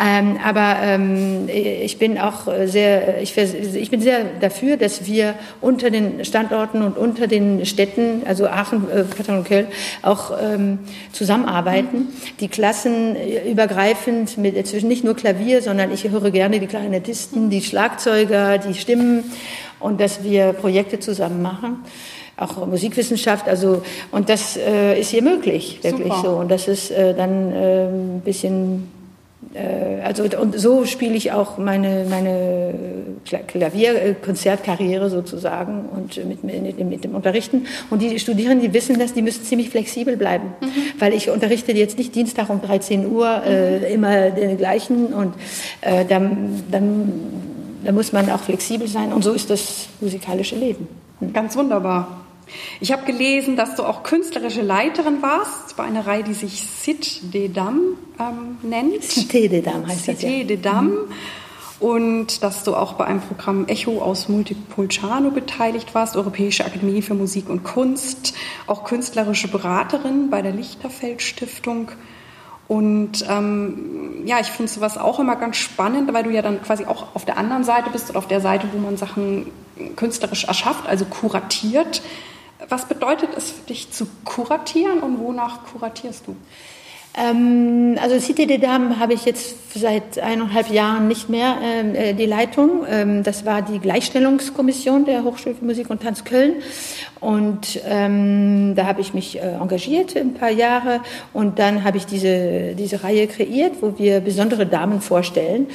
Ähm, 0.00 0.38
aber 0.44 0.76
ähm, 0.82 1.48
ich 1.48 1.98
bin 1.98 2.18
auch 2.18 2.48
sehr, 2.64 3.22
ich, 3.22 3.36
ich 3.36 3.90
bin 3.90 4.00
sehr 4.00 4.24
dafür, 4.40 4.76
dass 4.76 5.06
wir 5.06 5.34
unter 5.60 5.90
den 5.90 6.24
Standorten 6.24 6.82
und 6.82 6.98
unter 6.98 7.26
den 7.26 7.64
Städten, 7.66 8.22
also 8.26 8.46
Aachen, 8.46 8.86
Katar 9.16 9.38
und 9.38 9.46
Köln, 9.46 9.66
auch 10.02 10.32
zusammenarbeiten, 11.12 12.08
die 12.40 12.48
Klassen 12.48 13.16
übergreifen 13.46 13.84
übergreifend 13.84 14.38
mit 14.38 14.56
inzwischen 14.56 14.88
nicht 14.88 15.04
nur 15.04 15.14
Klavier, 15.14 15.62
sondern 15.62 15.92
ich 15.92 16.08
höre 16.08 16.30
gerne 16.30 16.60
die 16.60 16.66
Klarinettisten, 16.66 17.50
die 17.50 17.62
Schlagzeuger, 17.62 18.58
die 18.58 18.74
Stimmen 18.74 19.24
und 19.80 20.00
dass 20.00 20.22
wir 20.22 20.52
Projekte 20.52 20.98
zusammen 21.00 21.42
machen. 21.42 21.84
Auch 22.36 22.66
Musikwissenschaft, 22.66 23.46
also 23.46 23.82
und 24.10 24.28
das 24.28 24.56
äh, 24.56 24.98
ist 24.98 25.10
hier 25.10 25.22
möglich, 25.22 25.78
wirklich 25.82 26.12
Super. 26.12 26.22
so. 26.22 26.30
Und 26.30 26.50
das 26.50 26.66
ist 26.66 26.90
äh, 26.90 27.14
dann 27.14 27.52
äh, 27.52 27.86
ein 27.86 28.22
bisschen 28.24 28.88
äh, 28.88 28.93
also 30.02 30.24
und 30.40 30.58
so 30.58 30.84
spiele 30.84 31.14
ich 31.14 31.32
auch 31.32 31.58
meine 31.58 32.06
meine 32.08 32.74
Klavierkonzertkarriere 33.46 35.10
sozusagen 35.10 35.84
und 35.94 36.16
mit, 36.26 36.42
mit, 36.42 36.78
mit, 36.78 37.04
dem 37.04 37.14
Unterrichten 37.14 37.66
und 37.90 38.02
die 38.02 38.18
Studierenden 38.18 38.60
die 38.60 38.74
wissen 38.74 38.98
das 38.98 39.14
die 39.14 39.22
müssen 39.22 39.44
ziemlich 39.44 39.70
flexibel 39.70 40.16
bleiben 40.16 40.54
mhm. 40.60 40.66
weil 40.98 41.14
ich 41.14 41.30
unterrichte 41.30 41.72
jetzt 41.72 41.98
nicht 41.98 42.14
Dienstag 42.14 42.50
um 42.50 42.60
13 42.60 43.10
Uhr 43.10 43.42
äh, 43.46 43.78
mhm. 43.78 43.84
immer 43.84 44.30
den 44.30 44.58
gleichen 44.58 45.12
und 45.12 45.34
äh, 45.82 46.04
dann 46.04 46.62
dann 46.70 47.12
da 47.84 47.92
muss 47.92 48.12
man 48.12 48.30
auch 48.30 48.40
flexibel 48.40 48.88
sein 48.88 49.12
und 49.12 49.22
so 49.22 49.32
ist 49.32 49.50
das 49.50 49.88
musikalische 50.00 50.56
Leben. 50.56 50.88
Mhm. 51.20 51.32
Ganz 51.32 51.56
wunderbar. 51.56 52.23
Ich 52.80 52.92
habe 52.92 53.04
gelesen, 53.04 53.56
dass 53.56 53.76
du 53.76 53.82
auch 53.84 54.02
künstlerische 54.02 54.62
Leiterin 54.62 55.22
warst 55.22 55.76
bei 55.76 55.84
einer 55.84 56.06
Reihe, 56.06 56.24
die 56.24 56.34
sich 56.34 56.62
Cit 56.62 57.34
de 57.34 57.48
Dam 57.48 57.80
ähm, 58.18 58.58
nennt. 58.62 59.02
Cité 59.02 59.48
de 59.48 59.62
Dam 59.62 59.86
heißt 59.86 60.08
Cité 60.08 60.12
das. 60.12 60.20
Cité 60.20 60.44
de 60.44 60.56
Dam. 60.56 60.86
Mhm. 60.86 60.96
Und 61.80 62.42
dass 62.42 62.62
du 62.62 62.74
auch 62.74 62.94
bei 62.94 63.04
einem 63.04 63.20
Programm 63.20 63.66
Echo 63.66 64.00
aus 64.00 64.28
Multipulciano 64.28 65.30
beteiligt 65.30 65.94
warst, 65.94 66.16
Europäische 66.16 66.64
Akademie 66.64 67.02
für 67.02 67.14
Musik 67.14 67.50
und 67.50 67.64
Kunst, 67.64 68.34
auch 68.66 68.84
künstlerische 68.84 69.48
Beraterin 69.48 70.30
bei 70.30 70.40
der 70.40 70.52
Lichterfeld 70.52 71.20
Stiftung. 71.20 71.90
Und 72.68 73.26
ähm, 73.28 74.22
ja, 74.24 74.40
ich 74.40 74.46
finde 74.46 74.70
sowas 74.72 74.96
auch 74.96 75.20
immer 75.20 75.36
ganz 75.36 75.56
spannend, 75.58 76.12
weil 76.14 76.22
du 76.22 76.30
ja 76.30 76.40
dann 76.40 76.62
quasi 76.62 76.86
auch 76.86 77.14
auf 77.14 77.24
der 77.24 77.36
anderen 77.36 77.64
Seite 77.64 77.90
bist 77.90 78.08
oder 78.08 78.18
auf 78.18 78.28
der 78.28 78.40
Seite, 78.40 78.68
wo 78.72 78.78
man 78.78 78.96
Sachen 78.96 79.50
künstlerisch 79.96 80.44
erschafft, 80.44 80.86
also 80.86 81.04
kuratiert. 81.04 82.02
Was 82.68 82.86
bedeutet 82.86 83.30
es 83.36 83.50
für 83.50 83.66
dich 83.66 83.92
zu 83.92 84.06
kuratieren 84.24 85.00
und 85.00 85.18
wonach 85.18 85.64
kuratierst 85.64 86.26
du? 86.26 86.36
Ähm, 87.16 87.96
also 88.00 88.16
Dames 88.58 88.98
habe 88.98 89.14
ich 89.14 89.24
jetzt 89.24 89.78
seit 89.78 90.18
eineinhalb 90.18 90.70
Jahren 90.70 91.06
nicht 91.06 91.28
mehr 91.28 91.56
ähm, 91.62 91.94
äh, 91.94 92.12
die 92.14 92.26
Leitung. 92.26 92.84
Ähm, 92.88 93.22
das 93.22 93.44
war 93.44 93.62
die 93.62 93.78
Gleichstellungskommission 93.78 95.04
der 95.04 95.22
Hochschule 95.22 95.54
für 95.54 95.64
Musik 95.64 95.90
und 95.90 96.02
Tanz 96.02 96.24
Köln. 96.24 96.54
Und 97.20 97.80
ähm, 97.88 98.74
da 98.74 98.86
habe 98.86 99.00
ich 99.00 99.14
mich 99.14 99.38
äh, 99.38 99.54
engagiert 99.54 100.16
ein 100.16 100.34
paar 100.34 100.50
Jahre 100.50 101.00
und 101.32 101.58
dann 101.58 101.84
habe 101.84 101.96
ich 101.96 102.06
diese, 102.06 102.74
diese 102.74 103.02
Reihe 103.02 103.26
kreiert, 103.26 103.74
wo 103.80 103.96
wir 103.96 104.20
besondere 104.20 104.66
Damen 104.66 105.00
vorstellen. 105.00 105.68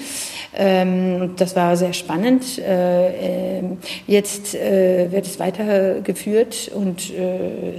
Ähm, 0.55 1.35
das 1.37 1.55
war 1.55 1.77
sehr 1.77 1.93
spannend. 1.93 2.59
Äh, 2.59 3.59
äh, 3.59 3.63
jetzt 4.07 4.55
äh, 4.55 5.11
wird 5.11 5.25
es 5.25 5.39
weitergeführt 5.39 6.69
und 6.75 7.11
äh, 7.11 7.77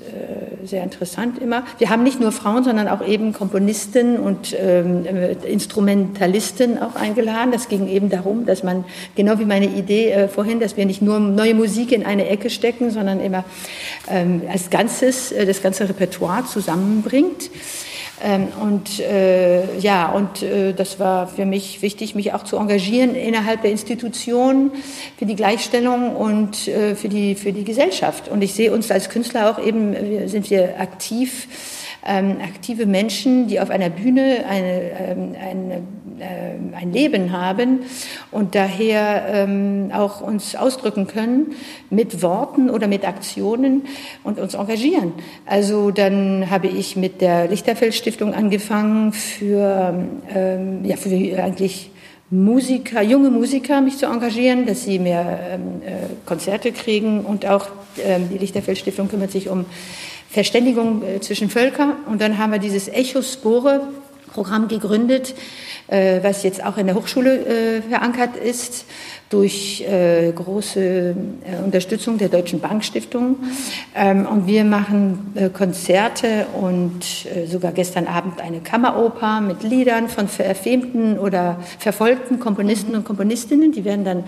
äh, 0.00 0.66
sehr 0.66 0.82
interessant 0.82 1.38
immer. 1.38 1.64
Wir 1.78 1.90
haben 1.90 2.02
nicht 2.02 2.20
nur 2.20 2.32
Frauen, 2.32 2.64
sondern 2.64 2.88
auch 2.88 3.06
eben 3.06 3.32
Komponisten 3.32 4.18
und 4.18 4.54
ähm, 4.58 5.06
Instrumentalisten 5.44 6.80
auch 6.80 6.94
eingeladen. 6.94 7.52
Das 7.52 7.68
ging 7.68 7.88
eben 7.88 8.10
darum, 8.10 8.46
dass 8.46 8.62
man, 8.62 8.84
genau 9.14 9.38
wie 9.38 9.44
meine 9.44 9.66
Idee 9.66 10.10
äh, 10.10 10.28
vorhin, 10.28 10.60
dass 10.60 10.76
wir 10.76 10.86
nicht 10.86 11.02
nur 11.02 11.20
neue 11.20 11.54
Musik 11.54 11.92
in 11.92 12.04
eine 12.04 12.28
Ecke 12.28 12.50
stecken, 12.50 12.90
sondern 12.90 13.20
immer 13.20 13.44
ähm, 14.10 14.42
als 14.50 14.70
Ganzes 14.70 15.32
äh, 15.32 15.46
das 15.46 15.62
ganze 15.62 15.88
Repertoire 15.88 16.44
zusammenbringt. 16.44 17.50
Ähm, 18.22 18.48
und 18.60 19.00
äh, 19.00 19.76
ja, 19.78 20.08
und 20.10 20.42
äh, 20.42 20.72
das 20.72 21.00
war 21.00 21.26
für 21.26 21.46
mich 21.46 21.82
wichtig, 21.82 22.14
mich 22.14 22.32
auch 22.32 22.44
zu 22.44 22.56
engagieren 22.56 23.14
innerhalb 23.14 23.62
der 23.62 23.72
Institution 23.72 24.70
für 25.18 25.26
die 25.26 25.34
Gleichstellung 25.34 26.14
und 26.14 26.68
äh, 26.68 26.94
für 26.94 27.08
die 27.08 27.34
für 27.34 27.52
die 27.52 27.64
Gesellschaft. 27.64 28.28
Und 28.28 28.42
ich 28.42 28.54
sehe 28.54 28.72
uns 28.72 28.90
als 28.90 29.08
Künstler 29.08 29.50
auch 29.50 29.64
eben, 29.64 30.28
sind 30.28 30.48
wir 30.50 30.80
aktiv 30.80 31.48
ähm, 32.04 32.36
aktive 32.42 32.86
Menschen, 32.86 33.48
die 33.48 33.60
auf 33.60 33.70
einer 33.70 33.90
Bühne 33.90 34.44
eine, 34.48 34.80
ähm, 34.98 35.34
eine, 35.40 35.74
äh, 36.18 36.76
ein 36.76 36.92
Leben 36.92 37.32
haben 37.32 37.80
und 38.30 38.54
daher 38.54 39.24
ähm, 39.28 39.90
auch 39.92 40.20
uns 40.20 40.54
ausdrücken 40.54 41.06
können 41.06 41.54
mit 41.90 42.22
Worten 42.22 42.70
oder 42.70 42.86
mit 42.86 43.06
Aktionen 43.06 43.82
und 44.22 44.38
uns 44.38 44.54
engagieren. 44.54 45.12
Also 45.46 45.90
dann 45.90 46.50
habe 46.50 46.68
ich 46.68 46.96
mit 46.96 47.20
der 47.20 47.48
Lichterfeld 47.48 47.94
Stiftung 47.94 48.34
angefangen 48.34 49.12
für, 49.12 49.94
ähm, 50.34 50.84
ja, 50.84 50.96
für 50.96 51.10
eigentlich 51.42 51.90
Musiker, 52.30 53.02
junge 53.02 53.30
Musiker 53.30 53.80
mich 53.80 53.98
zu 53.98 54.06
engagieren, 54.06 54.66
dass 54.66 54.84
sie 54.84 54.98
mehr 54.98 55.38
ähm, 55.52 55.82
äh, 55.84 56.26
Konzerte 56.26 56.72
kriegen 56.72 57.20
und 57.20 57.46
auch 57.46 57.68
ähm, 58.02 58.28
die 58.32 58.38
Lichterfeld 58.38 58.78
Stiftung 58.78 59.08
kümmert 59.08 59.30
sich 59.30 59.48
um 59.48 59.66
Verständigung 60.34 61.02
äh, 61.02 61.20
zwischen 61.20 61.48
Völkern. 61.48 61.92
Und 62.06 62.20
dann 62.20 62.38
haben 62.38 62.50
wir 62.50 62.58
dieses 62.58 62.88
Echospore-Programm 62.88 64.66
gegründet, 64.68 65.34
was 65.88 66.42
jetzt 66.42 66.64
auch 66.64 66.78
in 66.78 66.86
der 66.86 66.96
Hochschule 66.96 67.78
äh, 67.78 67.82
verankert 67.82 68.36
ist 68.36 68.86
durch 69.34 69.84
äh, 69.90 70.30
große 70.30 70.80
äh, 70.80 71.64
Unterstützung 71.64 72.18
der 72.18 72.28
Deutschen 72.28 72.60
Bankstiftung. 72.60 73.36
Ähm, 73.94 74.26
und 74.26 74.46
wir 74.46 74.64
machen 74.64 75.32
äh, 75.34 75.48
Konzerte 75.48 76.46
und 76.60 77.00
äh, 77.26 77.46
sogar 77.46 77.72
gestern 77.72 78.06
Abend 78.06 78.40
eine 78.40 78.60
Kammeroper 78.60 79.40
mit 79.40 79.64
Liedern 79.64 80.08
von 80.08 80.28
verfemten 80.28 81.18
oder 81.18 81.58
verfolgten 81.80 82.38
Komponisten 82.38 82.94
und 82.94 83.04
Komponistinnen. 83.04 83.72
Die 83.72 83.84
werden 83.84 84.04
dann 84.04 84.24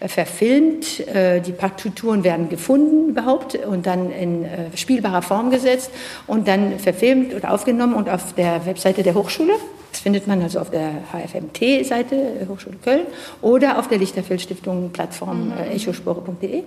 äh, 0.00 0.08
verfilmt, 0.08 1.06
äh, 1.06 1.40
die 1.40 1.52
Partituren 1.52 2.24
werden 2.24 2.48
gefunden 2.48 3.10
überhaupt 3.10 3.54
und 3.54 3.86
dann 3.86 4.10
in 4.10 4.46
spielbarer 4.74 5.22
Form 5.22 5.50
gesetzt 5.50 5.90
und 6.26 6.48
dann 6.48 6.80
verfilmt 6.80 7.32
oder 7.32 7.52
aufgenommen 7.52 7.94
und 7.94 8.08
auf 8.08 8.34
der 8.34 8.66
Webseite 8.66 9.04
der 9.04 9.14
Hochschule 9.14 9.52
das 9.90 10.00
findet 10.00 10.26
man 10.26 10.42
also 10.42 10.60
auf 10.60 10.70
der 10.70 10.90
HFMT-Seite 11.12 12.14
äh, 12.14 12.46
Hochschule 12.48 12.76
Köln 12.82 13.06
oder 13.40 13.78
auf 13.78 13.88
der 13.88 13.98
Lichterfeld-Stiftung 13.98 14.90
Plattform 14.90 15.46
mhm. 15.46 15.52
äh, 15.52 15.74
echospore.de. 15.74 16.62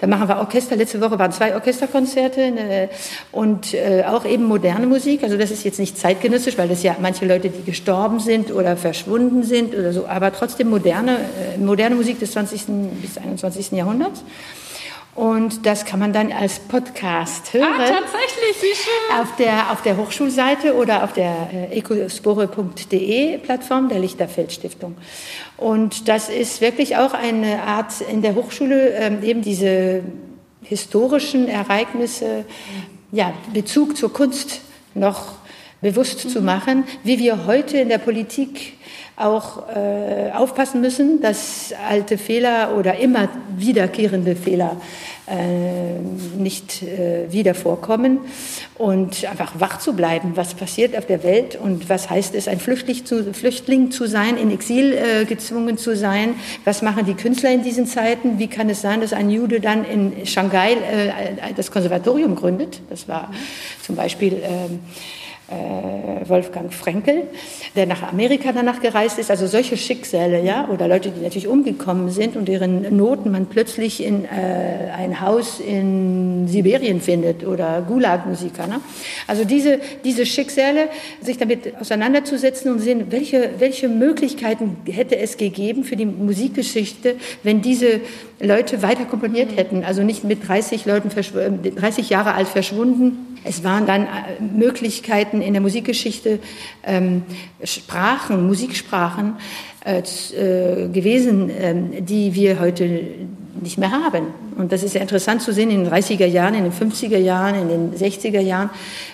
Da 0.00 0.06
machen 0.06 0.28
wir 0.28 0.38
Orchester. 0.38 0.76
Letzte 0.76 1.00
Woche 1.00 1.18
waren 1.18 1.32
zwei 1.32 1.54
Orchesterkonzerte 1.54 2.50
ne, 2.50 2.88
und 3.32 3.74
äh, 3.74 4.04
auch 4.06 4.24
eben 4.24 4.44
moderne 4.44 4.86
Musik. 4.86 5.24
Also 5.24 5.36
das 5.36 5.50
ist 5.50 5.64
jetzt 5.64 5.78
nicht 5.78 5.98
zeitgenössisch, 5.98 6.56
weil 6.56 6.68
das 6.68 6.82
ja 6.82 6.96
manche 7.00 7.26
Leute, 7.26 7.50
die 7.50 7.64
gestorben 7.64 8.20
sind 8.20 8.52
oder 8.52 8.76
verschwunden 8.76 9.42
sind 9.42 9.74
oder 9.74 9.92
so, 9.92 10.06
aber 10.06 10.32
trotzdem 10.32 10.70
moderne, 10.70 11.18
äh, 11.56 11.58
moderne 11.58 11.96
Musik 11.96 12.20
des 12.20 12.32
20. 12.32 12.62
bis 13.00 13.18
21. 13.18 13.72
Jahrhunderts. 13.72 14.22
Und 15.14 15.66
das 15.66 15.84
kann 15.84 16.00
man 16.00 16.14
dann 16.14 16.32
als 16.32 16.58
Podcast 16.58 17.52
hören. 17.52 17.68
Ah, 17.78 17.86
tatsächlich, 17.86 18.62
wie 18.62 18.74
schön. 18.74 19.20
Auf 19.20 19.36
der, 19.36 19.70
auf 19.70 19.82
der 19.82 19.98
Hochschulseite 19.98 20.74
oder 20.74 21.04
auf 21.04 21.12
der 21.12 21.50
äh, 21.52 21.78
ecospore.de 21.78 23.36
Plattform 23.38 23.90
der 23.90 23.98
Lichterfeld 23.98 24.52
Stiftung. 24.52 24.96
Und 25.58 26.08
das 26.08 26.30
ist 26.30 26.62
wirklich 26.62 26.96
auch 26.96 27.12
eine 27.12 27.62
Art 27.62 28.00
in 28.00 28.22
der 28.22 28.34
Hochschule, 28.34 28.90
ähm, 28.94 29.22
eben 29.22 29.42
diese 29.42 30.02
historischen 30.62 31.46
Ereignisse, 31.46 32.46
ja, 33.10 33.34
Bezug 33.52 33.98
zur 33.98 34.14
Kunst 34.14 34.62
noch 34.94 35.34
bewusst 35.82 36.24
mhm. 36.24 36.28
zu 36.30 36.40
machen, 36.40 36.84
wie 37.04 37.18
wir 37.18 37.46
heute 37.46 37.76
in 37.76 37.90
der 37.90 37.98
Politik 37.98 38.78
auch 39.16 39.68
äh, 39.68 40.30
aufpassen 40.32 40.80
müssen, 40.80 41.20
dass 41.20 41.74
alte 41.88 42.18
Fehler 42.18 42.76
oder 42.76 42.98
immer 42.98 43.28
wiederkehrende 43.56 44.36
Fehler 44.36 44.76
äh, 45.24 46.00
nicht 46.36 46.82
äh, 46.82 47.30
wieder 47.30 47.54
vorkommen 47.54 48.18
und 48.76 49.24
einfach 49.24 49.52
wach 49.60 49.78
zu 49.78 49.92
bleiben, 49.92 50.32
was 50.34 50.54
passiert 50.54 50.96
auf 50.96 51.06
der 51.06 51.22
Welt 51.22 51.56
und 51.56 51.88
was 51.88 52.10
heißt 52.10 52.34
es, 52.34 52.48
ein 52.48 52.58
Flüchtling 52.58 53.04
zu, 53.04 53.32
Flüchtling 53.32 53.90
zu 53.90 54.06
sein, 54.06 54.36
in 54.36 54.50
Exil 54.50 54.92
äh, 54.92 55.24
gezwungen 55.24 55.78
zu 55.78 55.94
sein, 55.94 56.34
was 56.64 56.82
machen 56.82 57.06
die 57.06 57.14
Künstler 57.14 57.50
in 57.52 57.62
diesen 57.62 57.86
Zeiten, 57.86 58.38
wie 58.38 58.48
kann 58.48 58.68
es 58.68 58.80
sein, 58.80 59.00
dass 59.00 59.12
ein 59.12 59.30
Jude 59.30 59.60
dann 59.60 59.84
in 59.84 60.26
Shanghai 60.26 60.72
äh, 60.72 61.54
das 61.54 61.70
Konservatorium 61.70 62.34
gründet, 62.34 62.80
das 62.90 63.06
war 63.06 63.30
zum 63.82 63.94
Beispiel 63.94 64.42
ähm, 64.42 64.42
äh, 64.42 65.31
Wolfgang 66.28 66.72
Frenkel, 66.72 67.24
der 67.76 67.86
nach 67.86 68.02
Amerika 68.02 68.52
danach 68.52 68.80
gereist 68.80 69.18
ist. 69.18 69.30
Also 69.30 69.46
solche 69.46 69.76
Schicksale, 69.76 70.42
ja, 70.42 70.68
oder 70.68 70.88
Leute, 70.88 71.10
die 71.10 71.20
natürlich 71.20 71.48
umgekommen 71.48 72.10
sind 72.10 72.36
und 72.36 72.48
deren 72.48 72.96
Noten 72.96 73.30
man 73.30 73.46
plötzlich 73.46 74.02
in 74.02 74.24
äh, 74.24 74.28
ein 74.96 75.20
Haus 75.20 75.60
in 75.60 76.48
Sibirien 76.48 77.00
findet 77.00 77.46
oder 77.46 77.82
Gulag-Musiker. 77.86 78.66
Ne? 78.66 78.80
Also 79.26 79.44
diese, 79.44 79.80
diese 80.04 80.26
Schicksale, 80.26 80.88
sich 81.20 81.38
damit 81.38 81.78
auseinanderzusetzen 81.80 82.72
und 82.72 82.78
sehen, 82.80 83.06
welche, 83.10 83.50
welche 83.58 83.88
Möglichkeiten 83.88 84.76
hätte 84.86 85.18
es 85.18 85.36
gegeben 85.36 85.84
für 85.84 85.96
die 85.96 86.06
Musikgeschichte, 86.06 87.16
wenn 87.42 87.62
diese 87.62 88.00
Leute 88.40 88.82
weiter 88.82 89.04
komponiert 89.04 89.56
hätten. 89.56 89.84
Also 89.84 90.02
nicht 90.02 90.24
mit 90.24 90.46
30 90.48 90.86
Leuten, 90.86 91.10
30 91.76 92.10
Jahre 92.10 92.34
alt 92.34 92.48
verschwunden 92.48 93.32
es 93.44 93.64
waren 93.64 93.86
dann 93.86 94.02
äh, 94.02 94.08
Möglichkeiten 95.32 95.42
in 95.42 95.52
der 95.52 95.62
Musikgeschichte, 95.62 96.38
ähm, 96.84 97.22
Sprachen, 97.64 98.46
Musiksprachen 98.46 99.36
äh, 99.84 99.98
äh, 99.98 100.88
gewesen, 100.88 101.50
ähm, 101.50 102.04
die 102.04 102.34
wir 102.34 102.60
heute 102.60 103.00
nicht 103.60 103.78
mehr 103.78 103.90
haben. 103.90 104.28
Und 104.56 104.72
das 104.72 104.82
ist 104.82 104.94
ja 104.94 105.00
interessant 105.00 105.42
zu 105.42 105.52
sehen 105.52 105.70
in 105.70 105.84
den 105.84 105.92
30er 105.92 106.26
Jahren, 106.26 106.54
in 106.54 106.64
den 106.64 106.72
50er 106.72 107.18
Jahren, 107.18 107.54
in 107.54 107.68
den 107.68 107.94
60er 107.94 108.40
Jahren. 108.40 108.70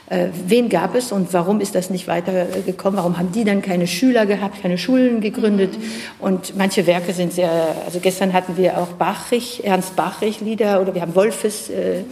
Äh, 0.08 0.28
wen 0.46 0.68
gab 0.68 0.94
es 0.94 1.12
und 1.12 1.32
warum 1.32 1.60
ist 1.60 1.74
das 1.74 1.90
nicht 1.90 2.08
weitergekommen? 2.08 2.98
Warum 2.98 3.18
haben 3.18 3.32
die 3.32 3.44
dann 3.44 3.62
keine 3.62 3.86
Schüler 3.86 4.26
gehabt, 4.26 4.62
keine 4.62 4.78
Schulen 4.78 5.20
gegründet? 5.20 5.74
Und 6.18 6.56
manche 6.56 6.86
Werke 6.86 7.12
sind 7.12 7.32
sehr, 7.32 7.50
also 7.84 7.98
gestern 8.00 8.32
hatten 8.32 8.56
wir 8.56 8.78
auch 8.78 8.88
Bachrich, 8.88 9.64
Ernst 9.64 9.96
Bachrich 9.96 10.40
Lieder 10.40 10.80
oder 10.80 10.94
wir 10.94 11.02
haben 11.02 11.14
Wolfes 11.14 11.68
äh, 11.68 12.02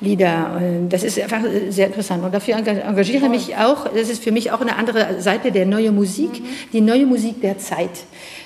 Lieder. 0.00 0.60
Das 0.88 1.02
ist 1.02 1.20
einfach 1.20 1.42
sehr 1.68 1.88
interessant. 1.88 2.24
Und 2.24 2.32
dafür 2.32 2.56
engagiere 2.56 3.24
ich 3.24 3.30
mich 3.30 3.56
auch. 3.56 3.86
Das 3.88 4.08
ist 4.08 4.24
für 4.24 4.32
mich 4.32 4.50
auch 4.50 4.60
eine 4.60 4.76
andere 4.76 5.20
Seite 5.20 5.52
der 5.52 5.66
neuen 5.66 5.94
Musik, 5.94 6.40
mhm. 6.40 6.46
die 6.72 6.80
neue 6.80 7.04
Musik 7.04 7.42
der 7.42 7.58
Zeit 7.58 7.90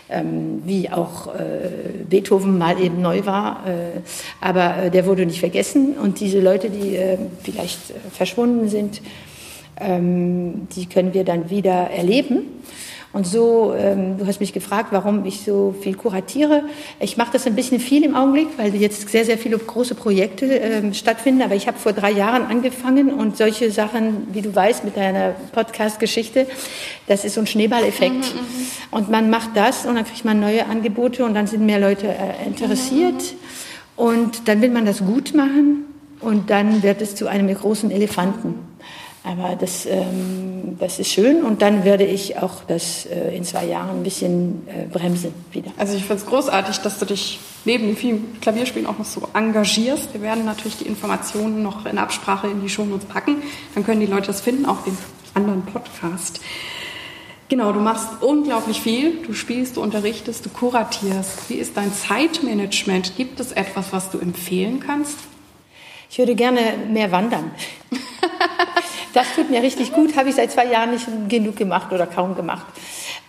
ähm, 0.08 0.62
wie 0.64 0.90
auch 0.90 1.34
äh, 1.34 2.04
Beethoven 2.08 2.58
mal 2.58 2.80
eben 2.80 3.00
neu 3.00 3.24
war. 3.24 3.66
Äh, 3.66 4.00
aber 4.40 4.84
äh, 4.84 4.90
der 4.90 5.06
wurde 5.06 5.26
nicht 5.26 5.40
vergessen 5.40 5.94
und 5.94 6.20
diese 6.20 6.40
Leute, 6.40 6.70
die 6.70 6.96
äh, 6.96 7.18
vielleicht 7.42 7.90
äh, 7.90 7.94
verschwunden 8.12 8.68
sind, 8.68 9.00
ähm, 9.80 10.68
die 10.74 10.86
können 10.86 11.14
wir 11.14 11.24
dann 11.24 11.50
wieder 11.50 11.90
erleben. 11.90 12.42
Und 13.14 13.28
so, 13.28 13.72
ähm, 13.78 14.18
du 14.18 14.26
hast 14.26 14.40
mich 14.40 14.52
gefragt, 14.52 14.88
warum 14.90 15.24
ich 15.24 15.44
so 15.44 15.72
viel 15.80 15.94
kuratiere. 15.94 16.64
Ich 16.98 17.16
mache 17.16 17.30
das 17.32 17.46
ein 17.46 17.54
bisschen 17.54 17.78
viel 17.78 18.02
im 18.02 18.16
Augenblick, 18.16 18.48
weil 18.56 18.74
jetzt 18.74 19.08
sehr, 19.08 19.24
sehr 19.24 19.38
viele 19.38 19.56
große 19.56 19.94
Projekte 19.94 20.46
ähm, 20.46 20.92
stattfinden. 20.94 21.42
Aber 21.42 21.54
ich 21.54 21.68
habe 21.68 21.78
vor 21.78 21.92
drei 21.92 22.10
Jahren 22.10 22.42
angefangen 22.42 23.14
und 23.14 23.36
solche 23.36 23.70
Sachen, 23.70 24.26
wie 24.32 24.42
du 24.42 24.52
weißt, 24.52 24.84
mit 24.84 24.96
deiner 24.96 25.36
Podcast-Geschichte, 25.52 26.48
das 27.06 27.24
ist 27.24 27.34
so 27.34 27.40
ein 27.40 27.46
Schneeballeffekt. 27.46 28.14
Mhm, 28.14 28.20
mhm. 28.20 28.66
und 28.90 29.10
man 29.10 29.30
macht 29.30 29.50
das 29.54 29.86
und 29.86 29.94
dann 29.94 30.04
kriegt 30.04 30.24
man 30.24 30.40
neue 30.40 30.66
Angebote 30.66 31.24
und 31.24 31.34
dann 31.34 31.46
sind 31.46 31.64
mehr 31.64 31.78
Leute 31.78 32.08
äh, 32.08 32.44
interessiert. 32.44 33.14
Mhm. 33.14 33.38
Und 33.94 34.48
dann 34.48 34.60
will 34.60 34.70
man 34.70 34.86
das 34.86 34.98
gut 34.98 35.34
machen 35.34 35.84
und 36.18 36.50
dann 36.50 36.82
wird 36.82 37.00
es 37.00 37.14
zu 37.14 37.28
einem 37.28 37.54
großen 37.54 37.92
Elefanten. 37.92 38.73
Aber 39.26 39.56
das, 39.56 39.86
ähm, 39.86 40.76
das 40.78 40.98
ist 40.98 41.10
schön 41.10 41.44
und 41.44 41.62
dann 41.62 41.82
werde 41.84 42.04
ich 42.04 42.36
auch 42.36 42.62
das 42.64 43.06
äh, 43.06 43.34
in 43.34 43.42
zwei 43.42 43.64
Jahren 43.64 43.96
ein 43.96 44.02
bisschen 44.02 44.68
äh, 44.68 44.86
bremsen 44.86 45.32
wieder. 45.50 45.70
Also 45.78 45.96
ich 45.96 46.04
finde 46.04 46.22
es 46.22 46.26
großartig, 46.26 46.76
dass 46.80 46.98
du 46.98 47.06
dich 47.06 47.40
neben 47.64 47.86
dem 47.86 47.96
vielen 47.96 48.38
Klavierspielen 48.42 48.86
auch 48.86 48.98
noch 48.98 49.06
so 49.06 49.26
engagierst. 49.32 50.12
Wir 50.12 50.20
werden 50.20 50.44
natürlich 50.44 50.76
die 50.76 50.84
Informationen 50.84 51.62
noch 51.62 51.86
in 51.86 51.96
Absprache 51.96 52.48
in 52.48 52.60
die 52.60 52.68
Show 52.68 52.84
Notes 52.84 53.06
packen. 53.06 53.42
Dann 53.74 53.82
können 53.82 54.00
die 54.00 54.06
Leute 54.06 54.26
das 54.26 54.42
finden, 54.42 54.66
auch 54.66 54.82
den 54.82 54.96
anderen 55.32 55.62
Podcast. 55.62 56.40
Genau, 57.48 57.72
du 57.72 57.80
machst 57.80 58.08
unglaublich 58.20 58.82
viel. 58.82 59.22
Du 59.26 59.32
spielst, 59.32 59.78
du 59.78 59.82
unterrichtest, 59.82 60.44
du 60.44 60.50
kuratierst. 60.50 61.48
Wie 61.48 61.54
ist 61.54 61.78
dein 61.78 61.94
Zeitmanagement? 61.94 63.16
Gibt 63.16 63.40
es 63.40 63.52
etwas, 63.52 63.90
was 63.90 64.10
du 64.10 64.18
empfehlen 64.18 64.80
kannst? 64.80 65.16
Ich 66.10 66.18
würde 66.18 66.34
gerne 66.34 66.60
mehr 66.90 67.10
wandern. 67.10 67.50
Das 69.14 69.32
tut 69.34 69.48
mir 69.48 69.62
richtig 69.62 69.92
gut, 69.92 70.16
habe 70.16 70.28
ich 70.28 70.34
seit 70.34 70.50
zwei 70.50 70.66
Jahren 70.66 70.90
nicht 70.90 71.06
genug 71.28 71.56
gemacht 71.56 71.92
oder 71.92 72.06
kaum 72.06 72.34
gemacht. 72.34 72.66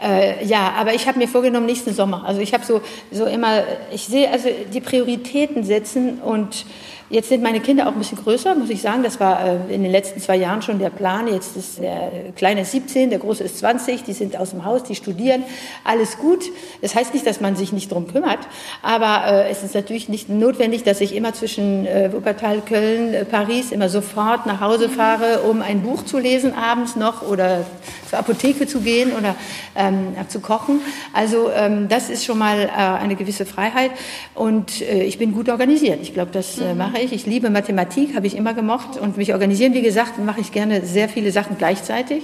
Äh, 0.02 0.46
ja, 0.46 0.74
aber 0.78 0.94
ich 0.94 1.08
habe 1.08 1.18
mir 1.18 1.28
vorgenommen, 1.28 1.66
nächsten 1.66 1.94
Sommer. 1.94 2.24
Also 2.26 2.42
ich 2.42 2.54
habe 2.54 2.66
so, 2.66 2.82
so 3.12 3.26
immer, 3.26 3.64
ich 3.92 4.06
sehe 4.06 4.30
also 4.30 4.50
die 4.74 4.82
Prioritäten 4.82 5.64
setzen 5.64 6.20
und 6.20 6.66
Jetzt 7.08 7.30
sind 7.30 7.44
meine 7.44 7.60
Kinder 7.60 7.88
auch 7.88 7.92
ein 7.92 8.00
bisschen 8.00 8.18
größer, 8.18 8.56
muss 8.56 8.72
ich 8.72 8.82
sagen. 8.82 9.04
Das 9.04 9.20
war 9.20 9.40
äh, 9.70 9.74
in 9.74 9.84
den 9.84 9.92
letzten 9.92 10.20
zwei 10.20 10.38
Jahren 10.38 10.64
schon 10.64 10.80
der 10.80 10.90
Plan. 10.90 11.28
Jetzt 11.28 11.56
ist 11.56 11.80
der 11.80 12.12
Kleine 12.36 12.66
17, 12.66 13.12
der 13.12 13.20
Große 13.20 13.44
ist 13.44 13.60
20. 13.60 14.04
Die 14.04 14.14
sind 14.14 14.38
aus 14.38 14.50
dem 14.50 14.66
Haus, 14.66 14.84
die 14.84 14.96
studieren. 14.96 15.44
Alles 15.84 16.18
gut. 16.18 16.46
Das 16.82 16.96
heißt 16.96 17.14
nicht, 17.14 17.28
dass 17.28 17.42
man 17.42 17.56
sich 17.56 17.72
nicht 17.72 17.92
drum 17.92 18.08
kümmert. 18.08 18.40
Aber 18.82 19.28
äh, 19.28 19.50
es 19.52 19.62
ist 19.62 19.76
natürlich 19.76 20.10
nicht 20.10 20.30
notwendig, 20.30 20.82
dass 20.82 21.00
ich 21.00 21.16
immer 21.16 21.34
zwischen 21.34 21.86
äh, 21.86 22.12
Wuppertal, 22.12 22.62
Köln, 22.62 23.28
Paris 23.30 23.72
immer 23.72 23.90
sofort 23.90 24.48
nach 24.48 24.60
Hause 24.60 24.90
fahre, 24.90 25.42
um 25.44 25.62
ein 25.62 25.84
Buch 25.84 26.06
zu 26.06 26.18
lesen 26.18 26.56
abends 26.56 26.96
noch 26.96 27.22
oder 27.22 27.68
zur 28.16 28.20
Apotheke 28.20 28.66
zu 28.66 28.80
gehen 28.80 29.12
oder 29.14 29.36
ähm, 29.76 30.16
zu 30.30 30.40
kochen. 30.40 30.80
Also 31.14 31.52
ähm, 31.52 31.88
das 31.90 32.10
ist 32.10 32.26
schon 32.26 32.38
mal 32.38 32.60
äh, 32.60 32.70
eine 32.70 33.16
gewisse 33.16 33.46
Freiheit. 33.46 33.92
Und 34.34 34.82
äh, 34.82 35.04
ich 35.04 35.18
bin 35.18 35.34
gut 35.34 35.50
organisiert. 35.50 36.00
Ich 36.02 36.14
glaube, 36.14 36.32
das 36.32 36.58
äh, 36.60 36.74
mache 36.74 37.00
ich. 37.00 37.12
Ich 37.12 37.26
liebe 37.26 37.50
Mathematik, 37.50 38.16
habe 38.16 38.28
ich 38.28 38.36
immer 38.36 38.54
gemocht. 38.54 38.98
Und 39.00 39.18
mich 39.18 39.34
organisieren, 39.34 39.74
wie 39.74 39.82
gesagt, 39.82 40.18
mache 40.18 40.40
ich 40.40 40.52
gerne 40.52 40.86
sehr 40.86 41.10
viele 41.10 41.32
Sachen 41.32 41.58
gleichzeitig. 41.58 42.24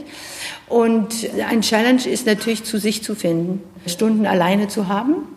Und 0.68 1.30
ein 1.50 1.62
Challenge 1.62 2.06
ist 2.06 2.26
natürlich, 2.26 2.64
zu 2.64 2.78
sich 2.78 3.04
zu 3.04 3.16
finden, 3.16 3.62
Stunden 3.86 4.26
alleine 4.26 4.68
zu 4.68 4.88
haben 4.88 5.28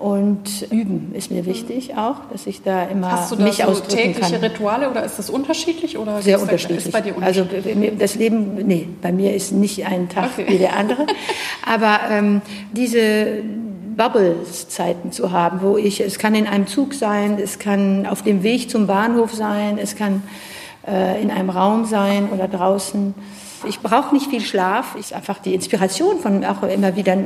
Und 0.00 0.66
üben 0.70 1.12
ist 1.14 1.30
mir 1.30 1.44
wichtig 1.44 1.94
auch, 1.94 2.16
dass 2.32 2.46
ich 2.46 2.62
da 2.62 2.84
immer 2.84 3.12
Hast 3.12 3.32
du 3.32 3.36
da 3.36 3.42
mich 3.44 3.56
so 3.58 3.64
ausdrücken 3.64 3.96
tägliche 4.14 4.32
kann. 4.32 4.40
Rituale 4.40 4.90
oder 4.90 5.04
ist 5.04 5.18
das 5.18 5.28
unterschiedlich? 5.28 5.98
Oder 5.98 6.22
Sehr 6.22 6.40
unterschiedlich. 6.40 6.86
Ist 6.86 6.92
bei 6.92 7.02
dir 7.02 7.14
also 7.20 7.42
unterschiedlich? 7.42 7.76
mir- 7.76 7.92
das 7.92 8.14
Leben, 8.14 8.54
nee, 8.66 8.88
bei 9.02 9.12
mir 9.12 9.34
ist 9.34 9.52
nicht 9.52 9.84
ein 9.86 10.08
Tag 10.08 10.30
Okay. 10.38 10.46
wie 10.48 10.56
der 10.58 10.74
andere. 10.74 11.06
Aber 11.66 12.00
ähm, 12.10 12.40
diese 12.72 13.42
Bubbles-Zeiten 13.94 15.12
zu 15.12 15.32
haben, 15.32 15.60
wo 15.60 15.76
ich, 15.76 16.00
es 16.00 16.18
kann 16.18 16.34
in 16.34 16.46
einem 16.46 16.66
Zug 16.66 16.94
sein, 16.94 17.38
es 17.38 17.58
kann 17.58 18.06
auf 18.06 18.22
dem 18.22 18.42
Weg 18.42 18.70
zum 18.70 18.86
Bahnhof 18.86 19.34
sein, 19.34 19.76
es 19.76 19.96
kann 19.96 20.22
äh, 20.88 21.20
in 21.20 21.30
einem 21.30 21.50
Raum 21.50 21.84
sein 21.84 22.30
oder 22.32 22.48
draußen. 22.48 23.14
Ich 23.66 23.80
brauche 23.80 24.14
nicht 24.14 24.30
viel 24.30 24.40
Schlaf. 24.40 24.96
Ich 24.98 25.14
einfach 25.14 25.38
die 25.38 25.54
Inspiration 25.54 26.18
von 26.18 26.44
auch 26.44 26.62
immer 26.62 26.96
wieder 26.96 27.16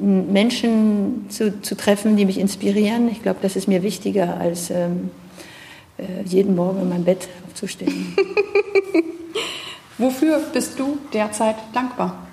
Menschen 0.00 1.26
zu, 1.28 1.60
zu 1.62 1.76
treffen, 1.76 2.16
die 2.16 2.24
mich 2.24 2.38
inspirieren. 2.38 3.08
Ich 3.08 3.22
glaube, 3.22 3.38
das 3.42 3.56
ist 3.56 3.68
mir 3.68 3.82
wichtiger 3.82 4.38
als 4.40 4.70
ähm, 4.70 5.10
äh, 5.98 6.22
jeden 6.24 6.56
Morgen 6.56 6.82
in 6.82 6.88
meinem 6.88 7.04
Bett 7.04 7.28
aufzustehen. 7.46 8.16
Wofür 9.98 10.40
bist 10.52 10.78
du 10.78 10.98
derzeit 11.12 11.56
dankbar? 11.72 12.28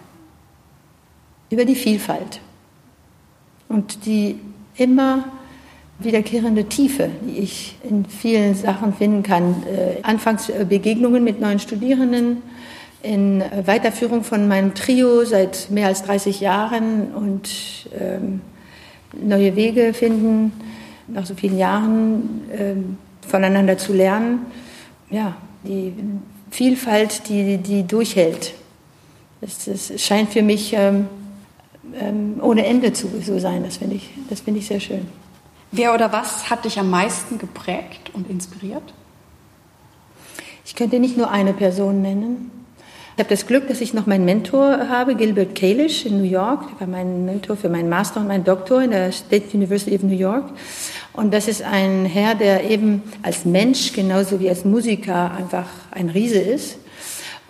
über 1.50 1.66
die 1.66 1.76
Vielfalt 1.76 2.42
und 3.70 4.06
die 4.06 4.40
immer 4.76 5.26
wiederkehrende 6.00 6.66
Tiefe, 6.66 7.10
die 7.26 7.40
ich 7.40 7.78
in 7.90 8.06
vielen 8.06 8.54
Sachen 8.54 8.94
finden 8.94 9.24
kann. 9.24 9.64
Äh, 9.64 10.02
anfangs 10.04 10.50
äh, 10.50 10.66
Begegnungen 10.68 11.24
mit 11.24 11.40
neuen 11.40 11.60
Studierenden, 11.60 12.42
in 13.06 13.44
Weiterführung 13.66 14.24
von 14.24 14.48
meinem 14.48 14.74
Trio 14.74 15.26
seit 15.26 15.70
mehr 15.70 15.88
als 15.88 16.04
30 16.04 16.40
Jahren 16.40 17.14
und 17.14 17.50
ähm, 17.98 18.42
neue 19.14 19.56
Wege 19.56 19.94
finden, 19.94 20.52
nach 21.08 21.26
so 21.26 21.36
vielen 21.36 21.58
Jahren 21.58 22.42
ähm, 22.52 22.98
voneinander 23.28 23.78
zu 23.78 23.94
lernen. 23.94 24.48
Ja, 25.10 25.36
die 25.64 25.94
Vielfalt, 26.50 27.30
die, 27.30 27.58
die 27.58 27.84
durchhält. 27.84 28.54
Das, 29.42 29.66
das 29.66 30.02
scheint 30.02 30.32
für 30.32 30.42
mich 30.42 30.74
ähm, 30.74 31.08
ähm, 32.00 32.40
ohne 32.42 32.66
Ende 32.66 32.94
zu 32.94 33.08
so 33.22 33.38
sein. 33.38 33.64
Das 33.64 33.78
finde 33.78 33.96
ich, 33.98 34.10
das 34.30 34.42
finde 34.42 34.60
ich 34.62 34.68
sehr 34.68 34.80
schön. 34.80 35.08
Wer 35.72 35.94
oder 35.94 36.12
was 36.12 36.50
hat 36.50 36.66
dich 36.66 36.80
am 36.80 36.90
meisten 36.90 37.38
geprägt 37.38 38.10
und 38.14 38.30
inspiriert? 38.30 38.94
Ich 40.66 40.76
könnte 40.76 41.00
nicht 41.00 41.18
nur 41.18 41.30
eine 41.30 41.54
Person 41.54 42.02
nennen. 42.02 42.65
Ich 43.18 43.20
habe 43.20 43.30
das 43.30 43.48
Glück, 43.48 43.70
dass 43.70 43.80
ich 43.80 43.94
noch 43.94 44.08
meinen 44.08 44.26
Mentor 44.26 44.90
habe, 44.90 45.16
Gilbert 45.16 45.56
Kalish 45.56 46.06
in 46.06 46.18
New 46.18 46.30
York. 46.30 46.68
Der 46.72 46.82
war 46.82 46.88
mein 46.88 47.24
Mentor 47.24 47.56
für 47.56 47.70
meinen 47.70 47.88
Master 47.88 48.20
und 48.20 48.28
meinen 48.28 48.44
Doktor 48.44 48.84
in 48.84 48.92
der 48.92 49.14
State 49.14 49.56
University 49.56 49.96
of 49.96 50.04
New 50.04 50.18
York. 50.18 50.44
Und 51.14 51.34
das 51.34 51.48
ist 51.48 51.62
ein 51.62 52.04
Herr, 52.04 52.36
der 52.36 52.70
eben 52.70 53.04
als 53.22 53.46
Mensch 53.46 53.94
genauso 53.94 54.42
wie 54.42 54.50
als 54.50 54.66
Musiker 54.66 55.32
einfach 55.32 55.68
ein 55.92 56.10
Riese 56.10 56.40
ist. 56.40 56.78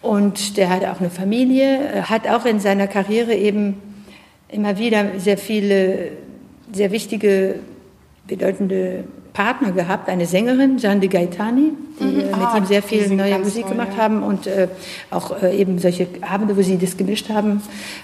Und 0.04 0.58
der 0.58 0.70
hat 0.70 0.86
auch 0.86 1.00
eine 1.00 1.10
Familie, 1.10 2.08
hat 2.08 2.28
auch 2.28 2.46
in 2.46 2.60
seiner 2.60 2.86
Karriere 2.86 3.34
eben 3.34 3.82
immer 4.50 4.78
wieder 4.78 5.18
sehr 5.18 5.40
viele, 5.40 6.12
sehr 6.74 6.92
wichtige, 6.92 7.56
bedeutende 8.28 9.06
Partner 9.36 9.72
gehabt. 9.74 10.10
Eine 10.10 10.26
Sängerin, 10.26 10.78
Jeanne 10.78 11.02
de 11.02 11.10
Gaetani, 11.10 11.74
die 12.00 12.04
Mhm. 12.04 12.20
äh, 12.20 12.24
mit 12.24 12.34
Ah, 12.34 12.58
ihm 12.58 12.66
sehr 12.66 12.82
viel 12.82 13.08
neue 13.10 13.38
Musik 13.40 13.64
toll, 13.64 13.72
gemacht 13.74 13.92
ja. 13.98 14.04
haben 14.04 14.24
und 14.24 14.48
äh, 14.48 14.68
auch 15.12 15.44
äh, 15.44 15.56
eben 15.56 15.78
solche 15.78 16.08
Abende, 16.22 16.56
wo 16.58 16.62
sie 16.62 16.78
das 16.78 16.96
gemischt 16.98 17.30
haben, 17.30 17.62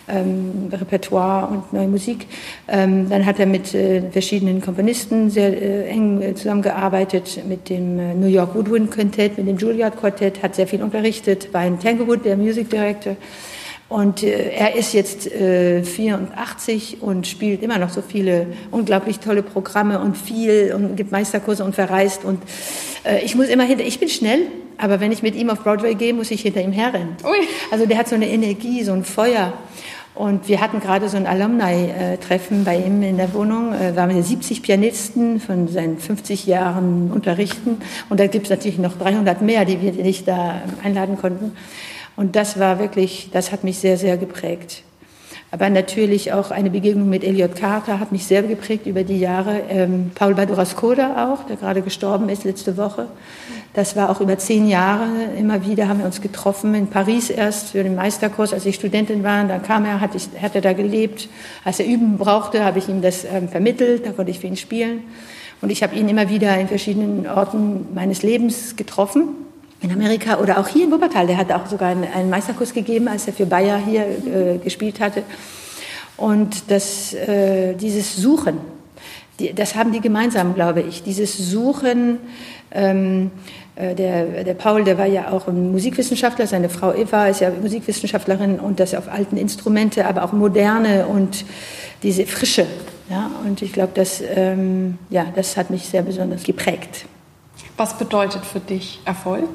ähm, 0.08 0.70
Repertoire 0.72 1.48
und 1.48 1.74
neue 1.74 1.88
Musik. 1.88 2.28
Ähm, 2.68 3.10
dann 3.10 3.26
hat 3.26 3.40
er 3.40 3.46
mit 3.46 3.74
äh, 3.74 4.02
verschiedenen 4.12 4.62
Komponisten 4.62 5.30
sehr 5.30 5.50
äh, 5.60 5.88
eng 5.90 6.36
zusammengearbeitet, 6.36 7.42
mit 7.48 7.70
dem 7.70 8.20
New 8.20 8.28
York 8.28 8.54
Woodwind 8.54 8.92
Quintett, 8.92 9.38
mit 9.38 9.48
dem 9.48 9.58
Juilliard 9.58 9.98
Quartett, 9.98 10.44
hat 10.44 10.56
sehr 10.56 10.68
viel 10.68 10.84
unterrichtet, 10.84 11.52
bei 11.52 11.70
Tanglewood, 11.82 12.26
der 12.26 12.36
Music 12.38 12.70
Director. 12.70 13.16
Und 13.92 14.24
äh, 14.24 14.52
er 14.52 14.76
ist 14.76 14.94
jetzt 14.94 15.30
äh, 15.30 15.84
84 15.84 17.02
und 17.02 17.28
spielt 17.28 17.62
immer 17.62 17.78
noch 17.78 17.90
so 17.90 18.02
viele 18.02 18.48
unglaublich 18.72 19.20
tolle 19.20 19.44
Programme 19.44 20.00
und 20.00 20.18
viel 20.18 20.72
und 20.74 20.96
gibt 20.96 21.12
Meisterkurse 21.12 21.66
und 21.66 21.76
verreist. 21.76 22.24
Und 22.24 22.42
äh, 23.04 23.20
ich 23.26 23.36
muss 23.36 23.50
immer 23.50 23.66
hinter, 23.66 23.84
ich 23.84 24.00
bin 24.00 24.08
schnell, 24.08 24.44
aber 24.78 25.02
wenn 25.02 25.12
ich 25.12 25.24
mit 25.24 25.36
ihm 25.36 25.50
auf 25.50 25.62
Broadway 25.62 25.96
gehe, 25.96 26.14
muss 26.14 26.32
ich 26.32 26.42
hinter 26.42 26.62
ihm 26.62 26.72
herrennen. 26.72 27.18
Ui. 27.26 27.36
Also 27.70 27.86
der 27.86 27.98
hat 27.98 28.08
so 28.08 28.16
eine 28.16 28.30
Energie, 28.30 28.82
so 28.86 28.94
ein 28.94 29.04
Feuer. 29.04 29.52
Und 30.16 30.48
wir 30.48 30.62
hatten 30.62 30.80
gerade 30.80 31.10
so 31.10 31.18
ein 31.18 31.28
Alumni-Treffen 31.28 32.64
bei 32.64 32.78
ihm 32.78 33.04
in 33.04 33.18
der 33.18 33.34
Wohnung. 33.34 33.74
Äh, 33.74 33.94
waren 33.98 34.16
wir 34.16 34.24
70 34.24 34.62
Pianisten 34.62 35.42
von 35.42 35.68
seinen 35.68 35.98
50 35.98 36.46
Jahren 36.46 37.12
unterrichten. 37.12 37.82
Und 38.08 38.22
da 38.22 38.28
gibt 38.28 38.46
es 38.46 38.52
natürlich 38.52 38.78
noch 38.78 38.98
300 38.98 39.42
mehr, 39.42 39.66
die 39.66 39.82
wir 39.82 39.92
nicht 39.92 40.30
da 40.30 40.62
einladen 40.82 41.18
konnten. 41.18 41.52
Und 42.16 42.36
das 42.36 42.60
war 42.60 42.80
wirklich, 42.80 43.30
das 43.32 43.52
hat 43.52 43.64
mich 43.64 43.80
sehr, 43.80 43.98
sehr 43.98 44.18
geprägt. 44.18 44.84
Aber 45.54 45.70
natürlich 45.70 46.32
auch 46.32 46.50
eine 46.50 46.70
Begegnung 46.70 47.10
mit 47.10 47.26
Elliot 47.26 47.56
Carter 47.56 48.00
hat 48.00 48.14
mich 48.14 48.26
sehr 48.26 48.42
geprägt 48.42 48.86
über 48.86 49.04
die 49.04 49.20
Jahre. 49.20 49.64
Ähm, 49.70 50.12
Paul 50.16 50.34
Badura-Skoda 50.34 51.30
auch, 51.30 51.44
der 51.44 51.58
gerade 51.58 51.82
gestorben 51.82 52.30
ist 52.30 52.46
letzte 52.46 52.78
Woche. 52.78 53.08
Das 53.74 53.98
war 53.98 54.10
auch 54.10 54.22
über 54.22 54.38
zehn 54.38 54.70
Jahre. 54.70 55.10
Immer 55.38 55.66
wieder 55.66 55.90
haben 55.90 56.00
wir 56.00 56.06
uns 56.06 56.22
getroffen. 56.22 56.74
In 56.74 56.88
Paris 56.88 57.30
erst 57.30 57.72
für 57.72 57.84
den 57.84 57.96
Meisterkurs, 57.96 58.54
als 58.54 58.66
ich 58.66 58.76
Studentin 58.76 59.24
war. 59.24 59.44
Dann 59.44 59.62
kam 59.62 59.84
er, 59.84 60.00
hat, 60.00 60.16
ich, 60.16 60.30
hat 60.42 60.56
er 60.56 60.62
da 60.62 60.72
gelebt. 60.72 61.28
Als 61.66 61.82
er 61.82 61.86
üben 61.86 62.18
brauchte, 62.18 62.64
habe 62.64 62.80
ich 62.80 62.88
ihm 62.88 63.02
das 63.02 63.26
ähm, 63.26 63.50
vermittelt. 63.50 64.06
Da 64.06 64.14
konnte 64.14 64.32
ich 64.32 64.40
für 64.40 64.48
ihn 64.48 64.56
spielen. 64.56 65.02
Und 65.62 65.70
ich 65.70 65.84
habe 65.84 65.96
ihn 65.96 66.08
immer 66.08 66.30
wieder 66.30 66.58
in 66.58 66.70
verschiedenen 66.70 67.28
Orten 67.28 67.88
meines 67.94 68.24
Lebens 68.24 68.78
getroffen 68.78 69.36
in 69.82 69.92
Amerika 69.92 70.38
oder 70.40 70.60
auch 70.60 70.68
hier 70.68 70.86
in 70.86 70.92
Wuppertal. 70.92 71.28
Der 71.28 71.38
hat 71.38 71.52
auch 71.52 71.66
sogar 71.66 71.90
einen, 71.90 72.04
einen 72.04 72.30
Meisterkurs 72.30 72.74
gegeben, 72.74 73.08
als 73.08 73.28
er 73.28 73.34
für 73.34 73.46
Bayer 73.46 73.78
hier 73.78 74.04
äh, 74.04 74.58
gespielt 74.58 75.00
hatte. 75.00 75.24
Und 76.18 76.70
das, 76.70 77.14
äh, 77.14 77.74
dieses 77.74 78.16
Suchen, 78.16 78.58
die, 79.40 79.54
das 79.54 79.76
haben 79.76 79.92
die 79.92 80.02
gemeinsam, 80.02 80.54
glaube 80.54 80.82
ich. 80.82 81.02
Dieses 81.02 81.36
Suchen, 81.36 82.20
ähm, 82.72 83.32
äh, 83.76 83.96
der, 83.96 84.44
der 84.44 84.54
Paul, 84.54 84.84
der 84.84 85.00
war 85.00 85.08
ja 85.08 85.32
auch 85.32 85.48
ein 85.48 85.72
Musikwissenschaftler, 85.72 86.46
seine 86.46 86.70
Frau 86.70 86.94
Eva 86.94 87.28
ist 87.28 87.42
ja 87.42 87.50
Musikwissenschaftlerin 87.50 88.60
und 88.60 88.80
das 88.80 88.94
auf 88.94 89.12
alten 89.12 89.36
Instrumente, 89.38 90.06
aber 90.06 90.24
auch 90.24 90.32
moderne 90.32 91.08
und 91.08 91.44
diese 92.04 92.28
Frische. 92.28 92.68
Ja? 93.10 93.32
Und 93.44 93.64
ich 93.64 93.74
glaube, 93.74 93.94
das, 93.96 94.22
ähm, 94.22 95.00
ja, 95.10 95.26
das 95.36 95.58
hat 95.58 95.72
mich 95.72 95.88
sehr 95.88 96.04
besonders 96.04 96.44
geprägt. 96.44 97.06
Was 97.78 97.98
bedeutet 97.98 98.46
für 98.46 98.60
dich 98.60 99.00
Erfolg? 99.06 99.50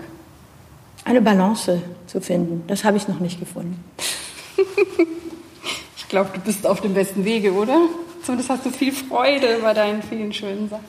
Eine 1.07 1.23
Balance 1.23 1.83
zu 2.09 2.21
finden, 2.21 2.64
das 2.66 2.83
habe 2.83 2.97
ich 2.97 3.07
noch 3.07 3.21
nicht 3.21 3.38
gefunden. 3.40 3.83
Ich 5.99 6.11
glaube, 6.11 6.31
du 6.33 6.38
bist 6.38 6.64
auf 6.69 6.81
dem 6.81 6.95
besten 6.95 7.25
Wege, 7.25 7.53
oder? 7.53 7.81
Zumindest 8.23 8.49
hast 8.49 8.64
du 8.64 8.71
viel 8.71 8.92
Freude 8.92 9.59
bei 9.61 9.75
deinen 9.75 10.05
vielen 10.05 10.33
schönen 10.33 10.69
Sachen. 10.69 10.85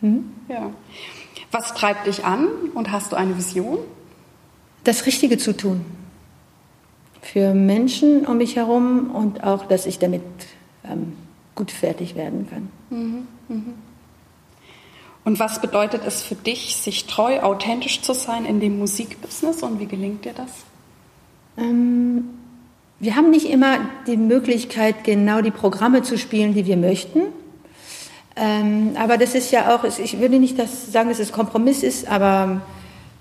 Mhm. 0.00 0.32
Ja. 0.48 0.70
Was 1.52 1.72
treibt 1.72 2.08
dich 2.08 2.24
an 2.24 2.48
und 2.74 2.90
hast 2.90 3.12
du 3.12 3.16
eine 3.16 3.36
Vision? 3.38 3.78
Das 4.82 5.06
Richtige 5.06 5.38
zu 5.38 5.56
tun. 5.56 5.84
Für 7.22 7.54
Menschen 7.54 8.26
um 8.26 8.38
mich 8.38 8.56
herum 8.56 9.12
und 9.14 9.44
auch, 9.44 9.66
dass 9.66 9.86
ich 9.86 10.00
damit 10.00 10.22
ähm, 10.82 11.12
gut 11.54 11.70
fertig 11.70 12.16
werden 12.16 12.48
kann. 12.50 12.68
Und 15.24 15.38
was 15.38 15.60
bedeutet 15.60 16.02
es 16.06 16.22
für 16.22 16.34
dich, 16.34 16.76
sich 16.76 17.06
treu, 17.06 17.40
authentisch 17.40 18.00
zu 18.02 18.14
sein 18.14 18.44
in 18.46 18.60
dem 18.60 18.78
Musikbusiness 18.78 19.62
und 19.62 19.78
wie 19.78 19.86
gelingt 19.86 20.24
dir 20.24 20.32
das? 20.32 20.50
Ähm, 21.58 22.30
wir 22.98 23.16
haben 23.16 23.30
nicht 23.30 23.48
immer 23.48 23.78
die 24.06 24.16
Möglichkeit, 24.16 25.04
genau 25.04 25.40
die 25.40 25.50
Programme 25.50 26.02
zu 26.02 26.18
spielen, 26.18 26.54
die 26.54 26.66
wir 26.66 26.76
möchten. 26.76 27.20
Ähm, 28.36 28.92
aber 28.96 29.18
das 29.18 29.34
ist 29.34 29.50
ja 29.50 29.74
auch, 29.74 29.84
ich 29.84 30.18
würde 30.20 30.38
nicht 30.38 30.58
das 30.58 30.90
sagen, 30.92 31.10
dass 31.10 31.18
es 31.18 31.32
Kompromiss 31.32 31.82
ist, 31.82 32.08
aber 32.08 32.62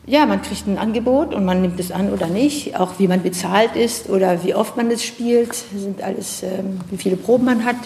ja, 0.06 0.26
man 0.26 0.42
kriegt 0.42 0.68
ein 0.68 0.78
Angebot 0.78 1.36
und 1.36 1.46
man 1.46 1.62
nimmt 1.62 1.80
es 1.80 1.92
an 1.92 2.12
oder 2.12 2.28
nicht. 2.28 2.80
Auch 2.80 2.94
wie 2.98 3.08
man 3.08 3.22
bezahlt 3.22 3.76
ist 3.76 4.10
oder 4.10 4.44
wie 4.44 4.56
oft 4.56 4.76
man 4.76 4.90
es 4.90 5.04
spielt, 5.04 5.54
sind 5.54 6.02
alles, 6.02 6.44
ähm, 6.44 6.80
wie 6.90 6.98
viele 6.98 7.16
Proben 7.16 7.46
man 7.46 7.66
hat, 7.66 7.78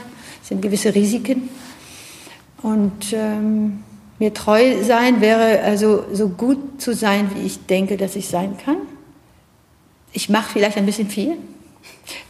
sind 0.42 0.62
gewisse 0.62 0.96
Risiken. 0.96 1.50
Und 2.62 3.12
ähm, 3.12 3.84
mir 4.24 4.34
treu 4.34 4.82
sein 4.84 5.20
wäre 5.20 5.60
also 5.62 6.06
so 6.14 6.30
gut 6.30 6.82
zu 6.82 6.94
sein, 6.94 7.30
wie 7.36 7.46
ich 7.46 7.66
denke, 7.66 7.98
dass 7.98 8.16
ich 8.16 8.30
sein 8.30 8.56
kann. 8.64 8.78
Ich 10.14 10.30
mache 10.30 10.50
vielleicht 10.54 10.78
ein 10.78 10.86
bisschen 10.86 11.10
viel, 11.10 11.34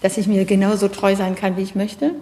dass 0.02 0.18
ich 0.18 0.26
mir 0.26 0.44
genauso 0.46 0.88
treu 0.88 1.16
sein 1.16 1.36
kann, 1.36 1.56
wie 1.56 1.62
ich 1.62 1.76
möchte, 1.76 2.16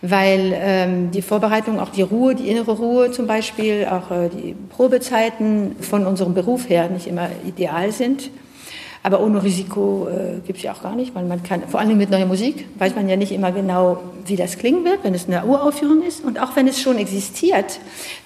weil 0.00 0.54
ähm, 0.54 1.10
die 1.10 1.20
Vorbereitung, 1.20 1.78
auch 1.78 1.90
die 1.90 2.00
Ruhe, 2.00 2.34
die 2.34 2.48
innere 2.48 2.72
Ruhe 2.72 3.10
zum 3.10 3.26
Beispiel, 3.26 3.86
auch 3.86 4.10
äh, 4.10 4.30
die 4.30 4.54
Probezeiten 4.70 5.76
von 5.80 6.06
unserem 6.06 6.32
Beruf 6.32 6.70
her 6.70 6.88
nicht 6.88 7.06
immer 7.06 7.28
ideal 7.46 7.92
sind. 7.92 8.30
Aber 9.04 9.20
ohne 9.20 9.42
Risiko 9.42 10.06
äh, 10.08 10.38
gibt 10.46 10.58
es 10.58 10.62
ja 10.62 10.72
auch 10.72 10.82
gar 10.82 10.94
nicht, 10.94 11.12
weil 11.14 11.24
man 11.24 11.42
kann, 11.42 11.62
vor 11.66 11.80
allem 11.80 11.98
mit 11.98 12.10
neuer 12.10 12.26
Musik, 12.26 12.68
weiß 12.78 12.94
man 12.94 13.08
ja 13.08 13.16
nicht 13.16 13.32
immer 13.32 13.50
genau, 13.50 14.00
wie 14.26 14.36
das 14.36 14.58
klingen 14.58 14.84
wird, 14.84 15.02
wenn 15.02 15.12
es 15.12 15.26
eine 15.26 15.44
Uraufführung 15.44 16.02
ist. 16.02 16.24
Und 16.24 16.40
auch 16.40 16.54
wenn 16.54 16.68
es 16.68 16.80
schon 16.80 16.98
existiert. 16.98 17.80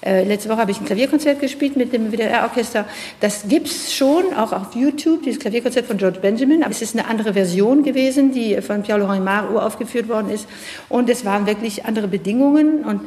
Äh, 0.05 0.23
letzte 0.25 0.49
Woche 0.49 0.59
habe 0.59 0.69
ich 0.69 0.79
ein 0.79 0.85
Klavierkonzert 0.85 1.39
gespielt 1.39 1.77
mit 1.77 1.93
dem 1.93 2.11
WDR-Orchester. 2.11 2.85
Das 3.19 3.47
gibt 3.47 3.67
es 3.67 3.95
schon, 3.95 4.33
auch 4.35 4.53
auf 4.53 4.75
YouTube, 4.75 5.23
dieses 5.23 5.39
Klavierkonzert 5.39 5.87
von 5.87 5.97
George 5.97 6.19
Benjamin. 6.19 6.61
Aber 6.61 6.71
es 6.71 6.83
ist 6.83 6.95
eine 6.95 7.07
andere 7.07 7.33
Version 7.33 7.81
gewesen, 7.81 8.31
die 8.31 8.61
von 8.61 8.83
Pierre-Laurent 8.83 9.25
Mar 9.25 9.51
uraufgeführt 9.51 10.07
worden 10.07 10.29
ist. 10.29 10.47
Und 10.89 11.09
es 11.09 11.25
waren 11.25 11.47
wirklich 11.47 11.85
andere 11.85 12.07
Bedingungen. 12.07 12.83
Und 12.83 13.01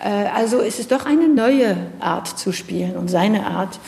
äh, 0.00 0.26
also 0.36 0.58
ist 0.58 0.78
es 0.78 0.88
doch 0.88 1.06
eine 1.06 1.26
neue 1.26 1.74
Art 2.00 2.38
zu 2.38 2.52
spielen 2.52 2.96
und 2.96 3.08
seine 3.08 3.46
Art. 3.46 3.80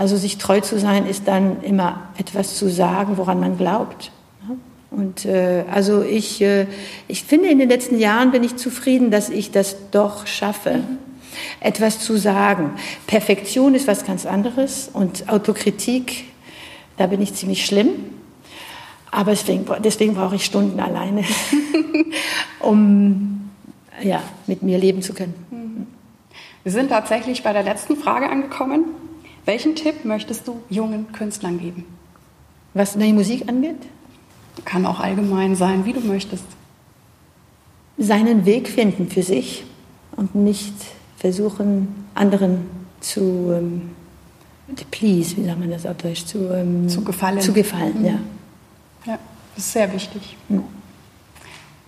Also 0.00 0.16
sich 0.16 0.38
treu 0.38 0.62
zu 0.62 0.80
sein, 0.80 1.06
ist 1.06 1.28
dann 1.28 1.62
immer 1.62 2.08
etwas 2.16 2.56
zu 2.56 2.70
sagen, 2.70 3.18
woran 3.18 3.38
man 3.38 3.58
glaubt. 3.58 4.10
Und 4.90 5.26
äh, 5.26 5.64
also 5.70 6.02
ich, 6.02 6.40
äh, 6.40 6.68
ich 7.06 7.22
finde, 7.24 7.50
in 7.50 7.58
den 7.58 7.68
letzten 7.68 7.98
Jahren 7.98 8.30
bin 8.30 8.42
ich 8.42 8.56
zufrieden, 8.56 9.10
dass 9.10 9.28
ich 9.28 9.50
das 9.50 9.76
doch 9.90 10.26
schaffe, 10.26 10.78
mhm. 10.78 10.98
etwas 11.60 12.00
zu 12.00 12.16
sagen. 12.16 12.76
Perfektion 13.06 13.74
ist 13.74 13.86
was 13.86 14.06
ganz 14.06 14.24
anderes 14.24 14.88
und 14.90 15.28
Autokritik, 15.28 16.24
da 16.96 17.06
bin 17.06 17.20
ich 17.20 17.34
ziemlich 17.34 17.66
schlimm. 17.66 17.90
Aber 19.10 19.32
deswegen, 19.32 19.66
deswegen 19.84 20.14
brauche 20.14 20.36
ich 20.36 20.46
Stunden 20.46 20.80
alleine, 20.80 21.24
um 22.60 23.50
ja, 24.02 24.22
mit 24.46 24.62
mir 24.62 24.78
leben 24.78 25.02
zu 25.02 25.12
können. 25.12 25.34
Mhm. 25.50 25.86
Wir 26.62 26.72
sind 26.72 26.88
tatsächlich 26.88 27.42
bei 27.42 27.52
der 27.52 27.64
letzten 27.64 27.98
Frage 27.98 28.30
angekommen. 28.30 28.86
Welchen 29.44 29.74
Tipp 29.74 30.04
möchtest 30.04 30.46
du 30.46 30.60
jungen 30.68 31.12
Künstlern 31.12 31.58
geben? 31.58 31.84
Was 32.74 32.96
neue 32.96 33.12
Musik 33.12 33.48
angeht? 33.48 33.80
Kann 34.64 34.86
auch 34.86 35.00
allgemein 35.00 35.56
sein, 35.56 35.84
wie 35.84 35.92
du 35.92 36.00
möchtest. 36.00 36.44
Seinen 37.98 38.46
Weg 38.46 38.68
finden 38.68 39.08
für 39.08 39.22
sich 39.22 39.64
und 40.16 40.34
nicht 40.34 40.74
versuchen, 41.16 42.06
anderen 42.14 42.66
zu 43.00 43.52
ähm, 43.52 43.90
please, 44.90 45.36
wie 45.36 45.44
sagt 45.44 45.58
man 45.58 45.70
das 45.70 45.86
auf 45.86 45.96
Deutsch, 45.96 46.24
zu, 46.24 46.52
ähm, 46.52 46.88
zu 46.88 47.02
gefallen. 47.02 47.40
Zu 47.40 47.52
gefallen, 47.52 48.00
mhm. 48.00 48.06
ja. 48.06 48.18
Ja, 49.06 49.18
das 49.54 49.64
ist 49.64 49.72
sehr 49.72 49.92
wichtig. 49.92 50.36
Mhm. 50.48 50.64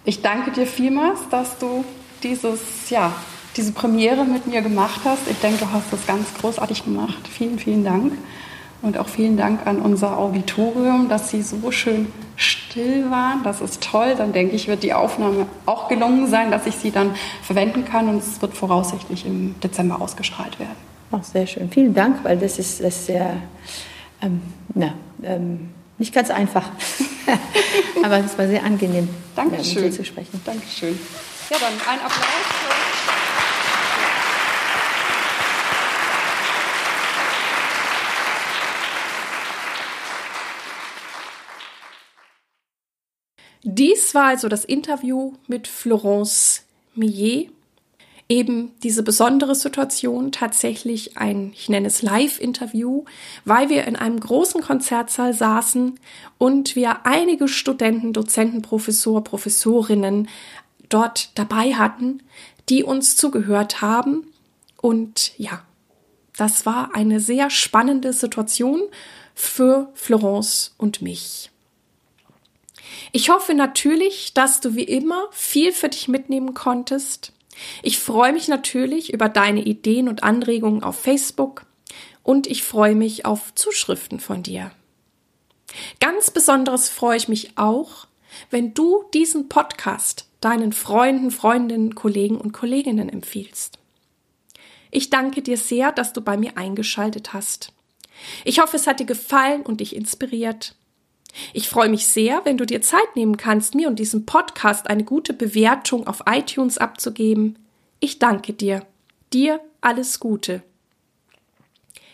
Ich 0.04 0.20
danke 0.20 0.50
dir 0.50 0.66
vielmals, 0.66 1.20
dass 1.30 1.58
du 1.58 1.84
dieses, 2.22 2.90
ja, 2.90 3.14
diese 3.56 3.72
Premiere 3.72 4.24
mit 4.24 4.46
mir 4.46 4.62
gemacht 4.62 5.00
hast. 5.04 5.28
Ich 5.30 5.38
denke, 5.40 5.64
du 5.64 5.72
hast 5.72 5.92
das 5.92 6.06
ganz 6.06 6.26
großartig 6.40 6.84
gemacht. 6.84 7.28
Vielen, 7.28 7.58
vielen 7.58 7.84
Dank. 7.84 8.12
Und 8.82 8.98
auch 8.98 9.08
vielen 9.08 9.36
Dank 9.36 9.64
an 9.66 9.78
unser 9.78 10.18
Auditorium, 10.18 11.08
dass 11.08 11.30
Sie 11.30 11.42
so 11.42 11.70
schön 11.70 12.08
still 12.34 13.10
waren. 13.10 13.42
Das 13.44 13.60
ist 13.60 13.80
toll. 13.80 14.14
Dann 14.16 14.32
denke 14.32 14.56
ich, 14.56 14.66
wird 14.66 14.82
die 14.82 14.92
Aufnahme 14.92 15.46
auch 15.66 15.88
gelungen 15.88 16.26
sein, 16.26 16.50
dass 16.50 16.66
ich 16.66 16.74
sie 16.76 16.90
dann 16.90 17.14
verwenden 17.42 17.84
kann. 17.84 18.08
Und 18.08 18.18
es 18.18 18.42
wird 18.42 18.54
voraussichtlich 18.54 19.24
im 19.24 19.54
Dezember 19.60 20.00
ausgestrahlt 20.00 20.58
werden. 20.58 20.76
Ach, 21.12 21.22
sehr 21.22 21.46
schön. 21.46 21.70
Vielen 21.70 21.94
Dank, 21.94 22.24
weil 22.24 22.38
das 22.38 22.58
ist, 22.58 22.80
das 22.80 22.96
ist 22.96 23.06
sehr, 23.06 23.36
ähm, 24.20 24.40
na, 24.74 24.94
ähm, 25.22 25.68
nicht 25.98 26.12
ganz 26.12 26.30
einfach. 26.30 26.68
Aber 28.02 28.18
es 28.18 28.36
war 28.36 28.48
sehr 28.48 28.64
angenehm, 28.64 29.08
Dankeschön. 29.36 29.84
mit 29.84 29.92
dir 29.92 29.96
zu 29.96 30.04
sprechen. 30.04 30.40
Dankeschön. 30.44 30.98
Ja, 31.50 31.56
dann 31.60 31.72
ein 31.72 32.00
Applaus. 32.00 32.61
Dies 43.64 44.14
war 44.14 44.26
also 44.26 44.48
das 44.48 44.64
Interview 44.64 45.34
mit 45.46 45.68
Florence 45.68 46.64
Millet. 46.94 47.50
Eben 48.28 48.72
diese 48.82 49.02
besondere 49.02 49.54
Situation, 49.54 50.32
tatsächlich 50.32 51.18
ein, 51.18 51.52
ich 51.54 51.68
nenne 51.68 51.88
es 51.88 52.00
Live-Interview, 52.00 53.04
weil 53.44 53.68
wir 53.68 53.84
in 53.84 53.94
einem 53.94 54.18
großen 54.18 54.62
Konzertsaal 54.62 55.34
saßen 55.34 56.00
und 56.38 56.74
wir 56.74 57.04
einige 57.04 57.46
Studenten, 57.46 58.14
Dozenten, 58.14 58.62
Professor, 58.62 59.22
Professorinnen 59.22 60.28
dort 60.88 61.36
dabei 61.38 61.74
hatten, 61.74 62.22
die 62.70 62.84
uns 62.84 63.16
zugehört 63.16 63.82
haben. 63.82 64.26
Und 64.80 65.38
ja, 65.38 65.62
das 66.36 66.64
war 66.64 66.94
eine 66.94 67.20
sehr 67.20 67.50
spannende 67.50 68.14
Situation 68.14 68.82
für 69.34 69.90
Florence 69.94 70.74
und 70.78 71.02
mich. 71.02 71.51
Ich 73.12 73.28
hoffe 73.28 73.52
natürlich, 73.52 74.32
dass 74.32 74.60
du 74.60 74.74
wie 74.74 74.84
immer 74.84 75.28
viel 75.32 75.72
für 75.72 75.90
dich 75.90 76.08
mitnehmen 76.08 76.54
konntest. 76.54 77.32
Ich 77.82 77.98
freue 77.98 78.32
mich 78.32 78.48
natürlich 78.48 79.12
über 79.12 79.28
deine 79.28 79.62
Ideen 79.62 80.08
und 80.08 80.22
Anregungen 80.22 80.82
auf 80.82 80.98
Facebook 80.98 81.66
und 82.22 82.46
ich 82.46 82.62
freue 82.62 82.94
mich 82.94 83.26
auf 83.26 83.54
Zuschriften 83.54 84.18
von 84.18 84.42
dir. 84.42 84.70
Ganz 86.00 86.30
besonderes 86.30 86.88
freue 86.88 87.18
ich 87.18 87.28
mich 87.28 87.58
auch, 87.58 88.06
wenn 88.50 88.72
du 88.72 89.04
diesen 89.12 89.48
Podcast 89.48 90.26
deinen 90.40 90.72
Freunden, 90.72 91.30
Freundinnen, 91.30 91.94
Kollegen 91.94 92.40
und 92.40 92.52
Kolleginnen 92.52 93.10
empfiehlst. 93.10 93.78
Ich 94.90 95.10
danke 95.10 95.42
dir 95.42 95.56
sehr, 95.56 95.92
dass 95.92 96.12
du 96.12 96.20
bei 96.20 96.36
mir 96.36 96.56
eingeschaltet 96.56 97.32
hast. 97.32 97.72
Ich 98.44 98.60
hoffe, 98.60 98.76
es 98.76 98.86
hat 98.86 99.00
dir 99.00 99.06
gefallen 99.06 99.62
und 99.62 99.80
dich 99.80 99.94
inspiriert. 99.94 100.74
Ich 101.52 101.68
freue 101.68 101.88
mich 101.88 102.06
sehr, 102.06 102.44
wenn 102.44 102.58
du 102.58 102.66
dir 102.66 102.82
Zeit 102.82 103.16
nehmen 103.16 103.36
kannst, 103.36 103.74
mir 103.74 103.88
und 103.88 103.98
diesem 103.98 104.26
Podcast 104.26 104.88
eine 104.88 105.04
gute 105.04 105.32
Bewertung 105.32 106.06
auf 106.06 106.22
iTunes 106.26 106.78
abzugeben. 106.78 107.58
Ich 108.00 108.18
danke 108.18 108.52
dir. 108.52 108.86
Dir 109.32 109.60
alles 109.80 110.20
Gute. 110.20 110.62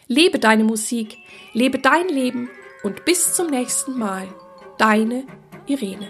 Lebe 0.07 0.39
deine 0.39 0.65
Musik, 0.65 1.19
lebe 1.53 1.79
dein 1.79 2.09
Leben 2.09 2.49
und 2.83 3.05
bis 3.05 3.35
zum 3.35 3.49
nächsten 3.49 3.99
Mal. 3.99 4.29
Deine 4.79 5.25
Irene. 5.67 6.09